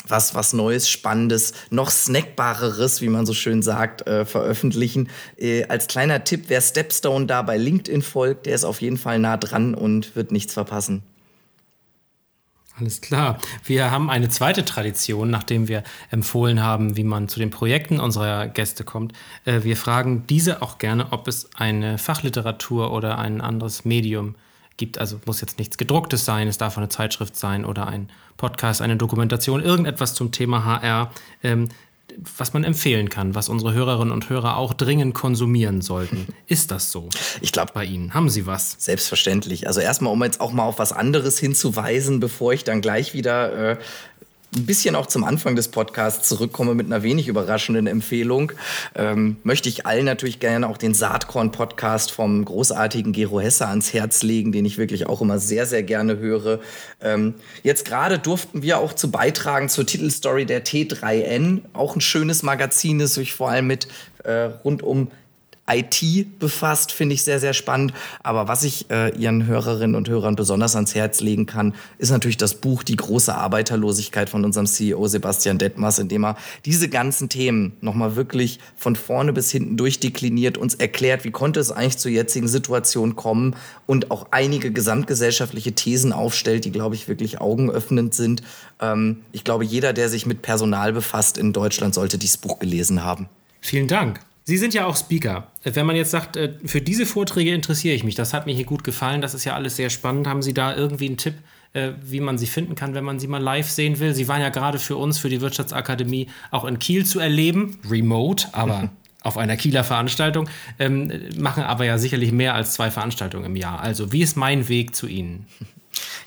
was, 0.07 0.35
was 0.35 0.53
Neues, 0.53 0.89
Spannendes, 0.89 1.53
noch 1.71 1.91
Snackbareres, 1.91 3.01
wie 3.01 3.09
man 3.09 3.27
so 3.27 3.35
schön 3.35 3.63
sagt, 3.63 4.07
äh, 4.07 4.25
veröffentlichen. 4.25 5.09
Äh, 5.37 5.65
als 5.67 5.87
kleiner 5.87 6.25
Tipp, 6.25 6.45
wer 6.49 6.61
Stepstone 6.61 7.27
da 7.27 7.43
bei 7.43 7.57
LinkedIn 7.57 8.03
folgt, 8.03 8.47
der 8.47 8.55
ist 8.55 8.65
auf 8.65 8.81
jeden 8.81 8.97
Fall 8.97 9.19
nah 9.19 9.37
dran 9.37 9.75
und 9.75 10.17
wird 10.17 10.33
nichts 10.33 10.55
verpassen. 10.55 11.03
Alles 12.83 13.01
klar. 13.01 13.39
Wir 13.65 13.93
haben 13.93 14.11
eine 14.11 14.29
zweite 14.29 14.65
Tradition, 14.65 15.31
nachdem 15.31 15.69
wir 15.69 15.85
empfohlen 16.11 16.65
haben, 16.65 16.97
wie 16.97 17.05
man 17.05 17.29
zu 17.29 17.39
den 17.39 17.51
Projekten 17.51 18.01
unserer 18.01 18.49
Gäste 18.49 18.83
kommt. 18.83 19.13
Äh, 19.45 19.63
wir 19.63 19.77
fragen 19.77 20.27
diese 20.27 20.63
auch 20.63 20.79
gerne, 20.79 21.13
ob 21.13 21.29
es 21.29 21.49
eine 21.55 21.97
Fachliteratur 21.97 22.93
oder 22.93 23.19
ein 23.21 23.41
anderes 23.41 23.85
Medium 23.85 24.35
gibt. 24.79 24.99
Also 24.99 25.21
muss 25.27 25.41
jetzt 25.41 25.61
nichts 25.61 25.79
gedrucktes 25.79 26.25
sein, 26.25 26.49
es 26.49 26.59
darf 26.59 26.77
eine 26.77 26.89
Zeitschrift 26.89 27.37
sein 27.37 27.65
oder 27.65 27.87
ein 27.87 28.11
Podcast, 28.37 28.83
eine 28.83 28.97
Dokumentation, 28.97 29.63
irgendetwas 29.63 30.15
zum 30.15 30.33
Thema 30.33 30.65
HR, 30.65 31.13
ähm, 31.45 31.69
was 32.37 32.53
man 32.53 32.65
empfehlen 32.65 33.09
kann, 33.09 33.35
was 33.35 33.49
unsere 33.49 33.73
Hörerinnen 33.73 34.13
und 34.13 34.29
Hörer 34.29 34.57
auch 34.57 34.75
dringend 34.75 35.15
konsumieren 35.15 35.81
sollten. 35.81 36.27
Ist 36.47 36.71
das 36.71 36.93
so? 36.93 37.09
Ich 37.41 37.53
glaube, 37.53 37.73
bei 37.75 37.85
Ihnen 37.85 38.15
haben 38.15 38.29
Sie 38.29 38.47
was? 38.47 38.77
Selbstverständlich. 38.79 39.67
Also 39.67 39.81
erstmal, 39.81 40.13
um 40.13 40.23
jetzt 40.23 40.41
auch 40.41 40.53
mal 40.53 40.65
auf 40.65 40.79
was 40.79 40.93
anderes 40.93 41.39
hinzuweisen, 41.39 42.21
bevor 42.21 42.53
ich 42.53 42.65
dann 42.65 42.81
gleich 42.81 43.15
wieder 43.15 43.73
äh, 43.73 43.77
ein 44.55 44.67
bisschen 44.67 44.95
auch 44.97 45.07
zum 45.07 45.25
Anfang 45.25 45.57
des 45.57 45.69
Podcasts 45.69 46.29
zurückkomme 46.29 46.75
mit 46.75 46.87
einer 46.87 47.03
wenig 47.03 47.29
überraschenden 47.29 47.87
Empfehlung, 47.87 48.53
ähm, 48.95 49.37
möchte 49.45 49.69
ich 49.69 49.87
allen 49.87 50.05
natürlich 50.05 50.41
gerne 50.41 50.69
auch 50.69 50.77
den 50.77 50.93
Saatkorn-Podcast 50.93 52.13
vom 52.13 52.45
großartigen 52.45 53.13
Gero 53.13 53.41
Hesse 53.41 53.67
ans 53.67 53.95
Herz 53.95 54.23
legen, 54.23 54.53
den 54.53 54.67
ich 54.67 54.77
wirklich 54.77 55.07
auch 55.07 55.23
immer 55.23 55.39
sehr, 55.39 55.65
sehr 55.65 55.83
gerne 55.83 56.19
höre. 56.19 56.61
Ähm, 57.01 57.35
jetzt 57.63 57.87
gerade 57.87 58.19
durften 58.19 58.63
wir 58.63 58.79
auch 58.79 58.93
zu 58.93 59.11
beitragen 59.11 59.71
zur 59.71 59.87
Titelstory 59.87 60.45
der 60.45 60.65
T3N, 60.65 61.63
auch 61.73 61.97
ein 61.97 62.03
schönes 62.03 62.43
Magazin, 62.43 62.99
das 62.99 63.15
sich 63.15 63.33
vor 63.33 63.51
allem 63.51 63.67
mit 63.67 63.89
äh, 64.25 64.51
rund 64.65 64.83
um 64.83 65.09
IT 65.77 66.39
befasst, 66.39 66.93
finde 66.93 67.15
ich 67.15 67.23
sehr, 67.23 67.41
sehr 67.41 67.55
spannend. 67.55 67.93
Aber 68.23 68.49
was 68.49 68.65
ich 68.65 68.91
äh, 68.91 69.17
Ihren 69.17 69.47
Hörerinnen 69.47 69.97
und 69.97 70.09
Hörern 70.09 70.37
besonders 70.37 70.75
ans 70.75 70.95
Herz 70.95 71.21
legen 71.21 71.47
kann, 71.47 71.75
ist 71.99 72.11
natürlich 72.11 72.37
das 72.37 72.55
Buch 72.55 72.83
Die 72.83 72.97
große 72.97 73.35
Arbeiterlosigkeit 73.35 74.29
von 74.29 74.45
unserem 74.45 74.67
CEO 74.67 75.07
Sebastian 75.07 75.59
Detmers, 75.59 75.99
in 75.99 76.09
dem 76.09 76.25
er 76.25 76.37
diese 76.65 76.89
ganzen 76.89 77.29
Themen 77.29 77.73
nochmal 77.81 78.17
wirklich 78.17 78.59
von 78.77 78.97
vorne 78.97 79.33
bis 79.33 79.51
hinten 79.51 79.77
durchdekliniert, 79.77 80.59
uns 80.59 80.75
erklärt, 80.75 81.25
wie 81.25 81.31
konnte 81.31 81.61
es 81.61 81.71
eigentlich 81.71 81.99
zur 81.99 82.11
jetzigen 82.11 82.49
Situation 82.49 83.17
kommen 83.17 83.57
und 83.87 84.11
auch 84.11 84.27
einige 84.31 84.73
gesamtgesellschaftliche 84.73 85.73
Thesen 85.73 86.13
aufstellt, 86.13 86.65
die, 86.65 86.73
glaube 86.73 86.95
ich, 86.95 87.09
wirklich 87.09 87.41
augenöffnend 87.41 88.15
sind. 88.15 88.43
Ähm, 88.81 89.19
ich 89.33 89.45
glaube, 89.45 89.65
jeder, 89.65 89.93
der 89.93 90.09
sich 90.09 90.27
mit 90.27 90.43
Personal 90.43 90.93
befasst 90.93 91.39
in 91.39 91.53
Deutschland, 91.53 91.95
sollte 91.95 92.19
dieses 92.19 92.37
Buch 92.37 92.59
gelesen 92.59 93.05
haben. 93.05 93.29
Vielen 93.61 93.89
Dank. 93.89 94.21
Sie 94.45 94.59
sind 94.59 94.75
ja 94.75 94.87
auch 94.87 94.97
Speaker. 94.97 95.49
Wenn 95.63 95.87
man 95.87 95.95
jetzt 95.95 96.11
sagt, 96.11 96.37
äh, 96.37 96.55
für 96.65 96.81
diese 96.81 97.07
Vorträge 97.07 97.55
interessiere 97.55 97.95
ich 97.95 98.05
mich, 98.05 98.15
das 98.15 98.35
hat 98.35 98.47
mir 98.47 98.55
hier 98.55 98.65
gut 98.65 98.85
gefallen, 98.85 99.21
das 99.21 99.35
ist 99.35 99.45
ja 99.45 99.55
alles 99.55 99.77
sehr 99.77 99.91
spannend. 99.91 100.27
Haben 100.27 100.43
Sie 100.43 100.55
da 100.55 100.75
irgendwie 100.75 101.07
einen 101.07 101.17
Tipp, 101.17 101.35
äh, 101.75 101.93
wie 102.03 102.21
man 102.21 102.39
sie 102.39 102.47
finden 102.47 102.75
kann, 102.75 102.95
wenn 102.95 103.05
man 103.05 103.19
sie 103.19 103.29
mal 103.29 103.43
live 103.43 103.71
sehen 103.71 103.99
will? 104.01 104.15
Sie 104.15 104.29
waren 104.29 104.41
ja 104.41 104.49
gerade 104.49 104.79
für 104.79 104.97
uns, 104.97 105.19
für 105.19 105.29
die 105.29 105.41
Wirtschaftsakademie, 105.41 106.29
auch 106.51 106.65
in 106.65 106.79
Kiel 106.79 107.07
zu 107.07 107.21
erleben, 107.21 107.79
remote, 107.89 108.49
aber 108.53 108.91
auf 109.23 109.39
einer 109.39 109.57
Kieler 109.57 109.85
Veranstaltung, 109.85 110.49
ähm, 110.79 111.13
machen 111.39 111.63
aber 111.63 111.85
ja 111.85 111.99
sicherlich 111.99 112.33
mehr 112.33 112.55
als 112.55 112.75
zwei 112.75 112.91
Veranstaltungen 112.91 113.47
im 113.47 113.57
Jahr. 113.57 113.81
Also, 113.81 114.13
wie 114.13 114.23
ist 114.23 114.37
mein 114.37 114.69
Weg 114.69 114.97
zu 114.97 115.07
Ihnen? 115.07 115.47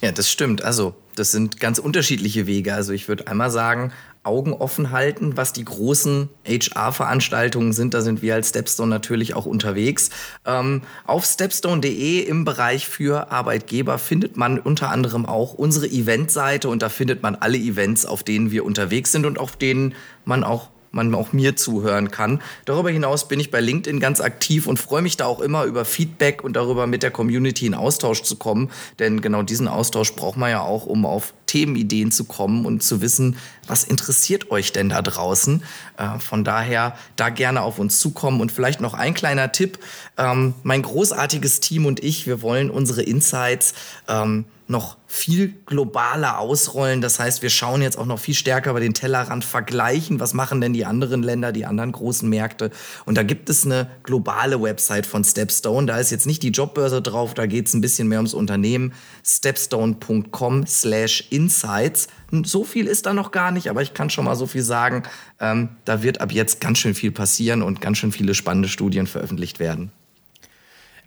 Ja, 0.02 0.12
das 0.12 0.32
stimmt. 0.32 0.64
Also, 0.64 0.96
das 1.16 1.32
sind 1.32 1.60
ganz 1.60 1.80
unterschiedliche 1.80 2.48
Wege. 2.48 2.74
Also, 2.74 2.94
ich 2.94 3.08
würde 3.08 3.28
einmal 3.28 3.52
sagen, 3.52 3.92
Augen 4.26 4.54
offen 4.54 4.92
halten, 4.92 5.38
was 5.38 5.54
die 5.54 5.66
großen 5.66 6.30
HR-Veranstaltungen 6.48 7.74
sind. 7.74 7.94
Da 7.94 8.02
sind 8.02 8.22
wir 8.22 8.36
als 8.36 8.50
Stepstone 8.50 8.90
natürlich 8.90 9.36
auch 9.36 9.46
unterwegs. 9.46 10.10
Ähm, 10.46 10.82
auf 11.06 11.26
stepstone.de 11.26 12.20
im 12.22 12.46
Bereich 12.46 12.88
für 12.88 13.32
Arbeitgeber 13.32 13.98
findet 13.98 14.38
man 14.38 14.60
unter 14.60 14.90
anderem 14.90 15.26
auch 15.26 15.54
unsere 15.54 15.88
Eventseite 15.88 16.70
und 16.70 16.82
da 16.82 16.90
findet 16.90 17.24
man 17.24 17.36
alle 17.36 17.58
Events, 17.58 18.06
auf 18.06 18.24
denen 18.24 18.52
wir 18.52 18.66
unterwegs 18.66 19.12
sind 19.12 19.26
und 19.26 19.40
auf 19.40 19.56
denen 19.56 19.96
man 20.26 20.44
auch 20.44 20.70
man 20.96 21.14
auch 21.14 21.34
mir 21.34 21.56
zuhören 21.56 22.10
kann. 22.10 22.42
Darüber 22.66 22.90
hinaus 22.90 23.28
bin 23.28 23.40
ich 23.40 23.52
bei 23.52 23.60
LinkedIn 23.60 24.00
ganz 24.00 24.22
aktiv 24.22 24.66
und 24.66 24.80
freue 24.80 25.02
mich 25.02 25.18
da 25.18 25.26
auch 25.26 25.42
immer 25.42 25.66
über 25.66 25.86
Feedback 25.86 26.44
und 26.44 26.56
darüber 26.56 26.88
mit 26.88 27.04
der 27.04 27.12
Community 27.12 27.68
in 27.68 27.76
Austausch 27.76 28.24
zu 28.24 28.38
kommen. 28.38 28.72
Denn 29.00 29.22
genau 29.22 29.44
diesen 29.44 29.68
Austausch 29.68 30.14
braucht 30.14 30.38
man 30.38 30.50
ja 30.50 30.62
auch, 30.62 30.86
um 30.86 31.06
auf 31.06 31.34
Themenideen 31.46 32.12
zu 32.12 32.24
kommen 32.24 32.66
und 32.66 32.82
zu 32.82 33.02
wissen, 33.02 33.38
was 33.68 33.84
interessiert 33.84 34.52
euch 34.52 34.72
denn 34.72 34.90
da 34.90 35.02
draußen. 35.02 35.64
Äh, 35.98 36.20
von 36.20 36.44
daher 36.44 36.98
da 37.16 37.30
gerne 37.30 37.62
auf 37.62 37.78
uns 37.78 38.00
zukommen. 38.00 38.42
Und 38.42 38.52
vielleicht 38.52 38.82
noch 38.82 38.94
ein 38.94 39.14
kleiner 39.14 39.52
Tipp. 39.52 39.80
Ähm, 40.18 40.56
mein 40.64 40.82
großartiges 40.82 41.60
Team 41.60 41.86
und 41.86 42.04
ich, 42.04 42.26
wir 42.26 42.42
wollen 42.42 42.72
unsere 42.72 43.04
Insights 43.04 43.74
ähm, 44.08 44.46
noch 44.68 44.98
viel 45.08 45.54
globaler 45.66 46.40
ausrollen. 46.40 47.02
Das 47.02 47.20
heißt, 47.20 47.42
wir 47.42 47.50
schauen 47.50 47.82
jetzt 47.82 47.98
auch 47.98 48.06
noch 48.06 48.20
viel 48.20 48.34
stärker 48.34 48.72
über 48.72 48.80
den 48.80 48.94
Tellerrand, 48.94 49.46
vergleichen, 49.46 50.20
was 50.20 50.34
machen 50.34 50.62
denn 50.62 50.74
die 50.74 50.86
anderen 50.86 51.24
Länder, 51.24 51.52
die 51.52 51.66
anderen 51.66 51.92
großen 51.92 52.28
Märkte. 52.28 52.72
Und 53.06 53.16
da 53.16 53.24
gibt 53.24 53.50
es 53.50 53.66
eine 53.66 53.88
globale 54.04 54.62
Website 54.62 55.06
von 55.06 55.24
Stepstone. 55.24 55.88
Da 55.88 55.98
ist 56.00 56.12
jetzt 56.12 56.26
nicht 56.26 56.42
die 56.44 56.50
Jobbörse 56.50 57.02
drauf, 57.02 57.34
da 57.34 57.46
geht 57.46 57.68
es 57.68 57.74
ein 57.74 57.82
bisschen 57.82 58.08
mehr 58.08 58.20
ums 58.20 58.34
Unternehmen. 58.34 58.94
stepstone.com 59.24 60.66
slash 60.66 61.28
insights. 61.30 62.08
So 62.44 62.64
viel 62.64 62.88
ist 62.88 63.06
da 63.06 63.14
noch 63.14 63.32
gar 63.32 63.52
nicht, 63.52 63.70
aber 63.70 63.82
ich 63.82 63.94
kann 63.94 64.10
schon 64.10 64.26
mal 64.26 64.36
so 64.36 64.48
viel 64.48 64.64
sagen. 64.64 65.04
Ähm, 65.40 65.70
da 65.86 66.02
wird 66.02 66.22
ab 66.22 66.32
jetzt 66.32 66.60
ganz 66.60 66.80
schön 66.80 66.96
viel 66.96 67.12
passieren 67.12 67.62
und 67.62 67.82
ganz 67.82 67.98
schön 67.98 68.12
viele 68.12 68.34
spannende 68.34 68.68
Studien 68.68 69.08
veröffentlicht 69.08 69.60
werden 69.60 69.92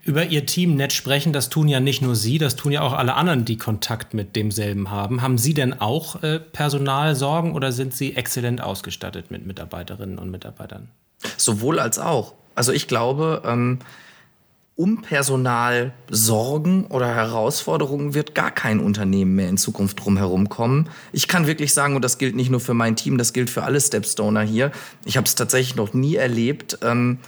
über 0.04 0.26
ihr 0.26 0.46
Team 0.46 0.76
nett 0.76 0.92
sprechen, 0.92 1.32
das 1.32 1.50
tun 1.50 1.68
ja 1.68 1.80
nicht 1.80 2.02
nur 2.02 2.16
Sie, 2.16 2.38
das 2.38 2.56
tun 2.56 2.72
ja 2.72 2.80
auch 2.80 2.92
alle 2.92 3.14
anderen, 3.14 3.44
die 3.44 3.58
Kontakt 3.58 4.14
mit 4.14 4.36
demselben 4.36 4.90
haben. 4.90 5.22
Haben 5.22 5.38
Sie 5.38 5.54
denn 5.54 5.80
auch 5.80 6.22
äh, 6.22 6.38
Personalsorgen 6.40 7.52
oder 7.52 7.72
sind 7.72 7.94
Sie 7.94 8.16
exzellent 8.16 8.62
ausgestattet 8.62 9.30
mit 9.30 9.46
Mitarbeiterinnen 9.46 10.18
und 10.18 10.30
Mitarbeitern? 10.30 10.88
Sowohl 11.36 11.78
als 11.78 11.98
auch. 11.98 12.34
Also 12.54 12.72
ich 12.72 12.88
glaube, 12.88 13.42
ähm, 13.44 13.78
um 14.78 15.02
Personalsorgen 15.02 16.86
oder 16.86 17.12
Herausforderungen 17.12 18.14
wird 18.14 18.36
gar 18.36 18.52
kein 18.52 18.78
Unternehmen 18.78 19.34
mehr 19.34 19.48
in 19.48 19.58
Zukunft 19.58 20.04
drumherum 20.04 20.48
kommen. 20.48 20.88
Ich 21.10 21.26
kann 21.26 21.48
wirklich 21.48 21.74
sagen, 21.74 21.96
und 21.96 22.02
das 22.02 22.16
gilt 22.16 22.36
nicht 22.36 22.48
nur 22.48 22.60
für 22.60 22.74
mein 22.74 22.94
Team, 22.94 23.18
das 23.18 23.32
gilt 23.32 23.50
für 23.50 23.64
alle 23.64 23.80
Stepstoner 23.80 24.42
hier. 24.42 24.70
Ich 25.04 25.16
habe 25.16 25.26
es 25.26 25.34
tatsächlich 25.34 25.74
noch 25.74 25.94
nie 25.94 26.14
erlebt. 26.14 26.78
Ähm, 26.82 27.18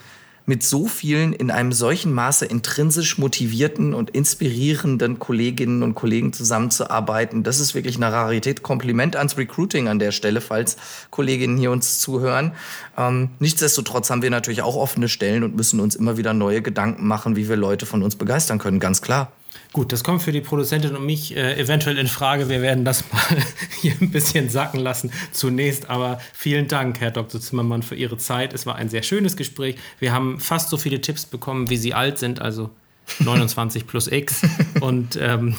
mit 0.51 0.65
so 0.65 0.89
vielen 0.89 1.33
in 1.33 1.53
einem 1.53 1.71
solchen 1.71 2.13
Maße 2.13 2.45
intrinsisch 2.45 3.19
motivierten 3.19 3.95
und 3.95 4.11
inspirierenden 4.11 5.21
Kolleginnen 5.21 5.85
und 5.85 5.95
Kollegen 5.95 6.33
zusammenzuarbeiten. 6.33 7.45
Das 7.45 7.61
ist 7.61 7.77
wirklich 7.77 7.95
eine 7.95 8.11
Rarität. 8.11 8.65
Kompliment 8.65 9.15
ans 9.15 9.39
Recruiting 9.39 9.87
an 9.87 10.01
der 10.01 10.11
Stelle, 10.11 10.41
falls 10.41 10.77
Kolleginnen 11.11 11.57
hier 11.57 11.71
uns 11.71 12.01
zuhören. 12.01 12.51
Ähm, 12.99 13.31
nichtsdestotrotz 13.39 14.11
haben 14.11 14.23
wir 14.23 14.31
natürlich 14.31 14.63
auch 14.63 14.75
offene 14.75 15.09
Stellen 15.09 15.45
und 15.45 15.55
müssen 15.55 15.79
uns 15.79 15.95
immer 15.95 16.17
wieder 16.17 16.35
neue 16.35 16.63
Gedanken 16.63 17.07
machen, 17.07 17.37
wie 17.37 17.49
wir 17.49 17.55
Leute 17.55 17.87
von 17.87 18.03
uns 18.03 18.17
begeistern 18.17 18.59
können, 18.59 18.81
ganz 18.81 19.03
klar. 19.03 19.31
Gut, 19.72 19.92
das 19.92 20.02
kommt 20.02 20.20
für 20.22 20.33
die 20.33 20.40
Produzentin 20.40 20.96
und 20.96 21.06
mich 21.06 21.37
äh, 21.37 21.56
eventuell 21.61 21.96
in 21.96 22.09
Frage. 22.09 22.48
Wir 22.48 22.61
werden 22.61 22.85
das 22.85 23.04
mal 23.12 23.22
hier 23.80 23.94
ein 24.00 24.11
bisschen 24.11 24.48
sacken 24.48 24.80
lassen 24.80 25.12
zunächst. 25.30 25.88
Aber 25.88 26.20
vielen 26.33 26.66
Dank, 26.66 27.00
Herr 27.00 27.12
Dr. 27.12 27.40
Zimmermann, 27.40 27.85
für 27.85 27.94
Ihre 27.94 28.18
Zeit. 28.18 28.52
Es 28.52 28.66
war 28.66 28.74
ein 28.74 28.88
sehr 28.88 29.04
schönes 29.04 29.37
Gespräch. 29.37 29.76
Wir 30.00 30.12
haben 30.12 30.40
fast 30.40 30.70
so 30.70 30.76
viele 30.76 31.00
Tipps 31.00 31.24
bekommen, 31.24 31.70
wie 31.70 31.76
Sie 31.76 31.94
alt 31.94 32.18
sind, 32.18 32.40
also 32.40 32.70
29 33.20 33.87
plus 33.87 34.09
X. 34.09 34.42
Und 34.80 35.16
ähm, 35.20 35.56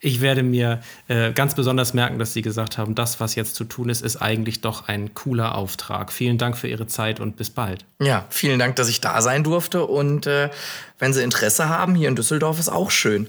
ich 0.00 0.20
werde 0.20 0.42
mir 0.42 0.82
äh, 1.06 1.32
ganz 1.32 1.54
besonders 1.54 1.94
merken, 1.94 2.18
dass 2.18 2.32
Sie 2.32 2.42
gesagt 2.42 2.76
haben, 2.76 2.96
das, 2.96 3.20
was 3.20 3.36
jetzt 3.36 3.54
zu 3.54 3.62
tun 3.62 3.88
ist, 3.88 4.02
ist 4.02 4.16
eigentlich 4.16 4.62
doch 4.62 4.88
ein 4.88 5.14
cooler 5.14 5.54
Auftrag. 5.54 6.12
Vielen 6.12 6.38
Dank 6.38 6.58
für 6.58 6.66
Ihre 6.66 6.88
Zeit 6.88 7.20
und 7.20 7.36
bis 7.36 7.50
bald. 7.50 7.84
Ja, 8.02 8.26
vielen 8.30 8.58
Dank, 8.58 8.74
dass 8.74 8.88
ich 8.88 9.00
da 9.00 9.22
sein 9.22 9.44
durfte. 9.44 9.86
Und 9.86 10.26
äh, 10.26 10.50
wenn 10.98 11.12
Sie 11.12 11.22
Interesse 11.22 11.68
haben, 11.68 11.94
hier 11.94 12.08
in 12.08 12.16
Düsseldorf 12.16 12.58
ist 12.58 12.68
auch 12.68 12.90
schön. 12.90 13.28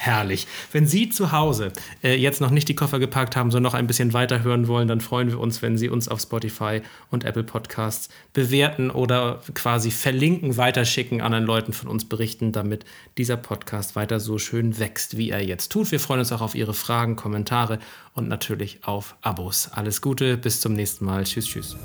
Herrlich. 0.00 0.46
Wenn 0.70 0.86
Sie 0.86 1.08
zu 1.08 1.32
Hause 1.32 1.72
äh, 2.04 2.14
jetzt 2.14 2.40
noch 2.40 2.50
nicht 2.50 2.68
die 2.68 2.76
Koffer 2.76 3.00
gepackt 3.00 3.34
haben, 3.34 3.50
sondern 3.50 3.72
noch 3.72 3.76
ein 3.76 3.88
bisschen 3.88 4.12
weiter 4.12 4.44
hören 4.44 4.68
wollen, 4.68 4.86
dann 4.86 5.00
freuen 5.00 5.28
wir 5.28 5.40
uns, 5.40 5.60
wenn 5.60 5.76
Sie 5.76 5.88
uns 5.88 6.06
auf 6.06 6.20
Spotify 6.20 6.82
und 7.10 7.24
Apple 7.24 7.42
Podcasts 7.42 8.08
bewerten 8.32 8.92
oder 8.92 9.40
quasi 9.54 9.90
verlinken, 9.90 10.56
weiterschicken, 10.56 11.20
anderen 11.20 11.44
Leuten 11.44 11.72
von 11.72 11.88
uns 11.88 12.08
berichten, 12.08 12.52
damit 12.52 12.84
dieser 13.18 13.36
Podcast 13.36 13.96
weiter 13.96 14.20
so 14.20 14.38
schön 14.38 14.78
wächst, 14.78 15.16
wie 15.16 15.30
er 15.30 15.44
jetzt 15.44 15.72
tut. 15.72 15.90
Wir 15.90 15.98
freuen 15.98 16.20
uns 16.20 16.30
auch 16.30 16.42
auf 16.42 16.54
Ihre 16.54 16.74
Fragen, 16.74 17.16
Kommentare 17.16 17.80
und 18.14 18.28
natürlich 18.28 18.84
auf 18.84 19.16
Abos. 19.20 19.68
Alles 19.72 20.00
Gute, 20.00 20.36
bis 20.36 20.60
zum 20.60 20.74
nächsten 20.74 21.06
Mal. 21.06 21.24
Tschüss, 21.24 21.46
tschüss. 21.46 21.76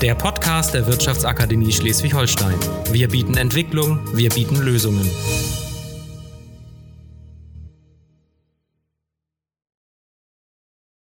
Der 0.00 0.14
Podcast 0.14 0.74
der 0.74 0.86
Wirtschaftsakademie 0.86 1.72
Schleswig-Holstein. 1.72 2.54
Wir 2.92 3.08
bieten 3.08 3.36
Entwicklung, 3.36 3.98
wir 4.14 4.30
bieten 4.30 4.54
Lösungen. 4.54 5.04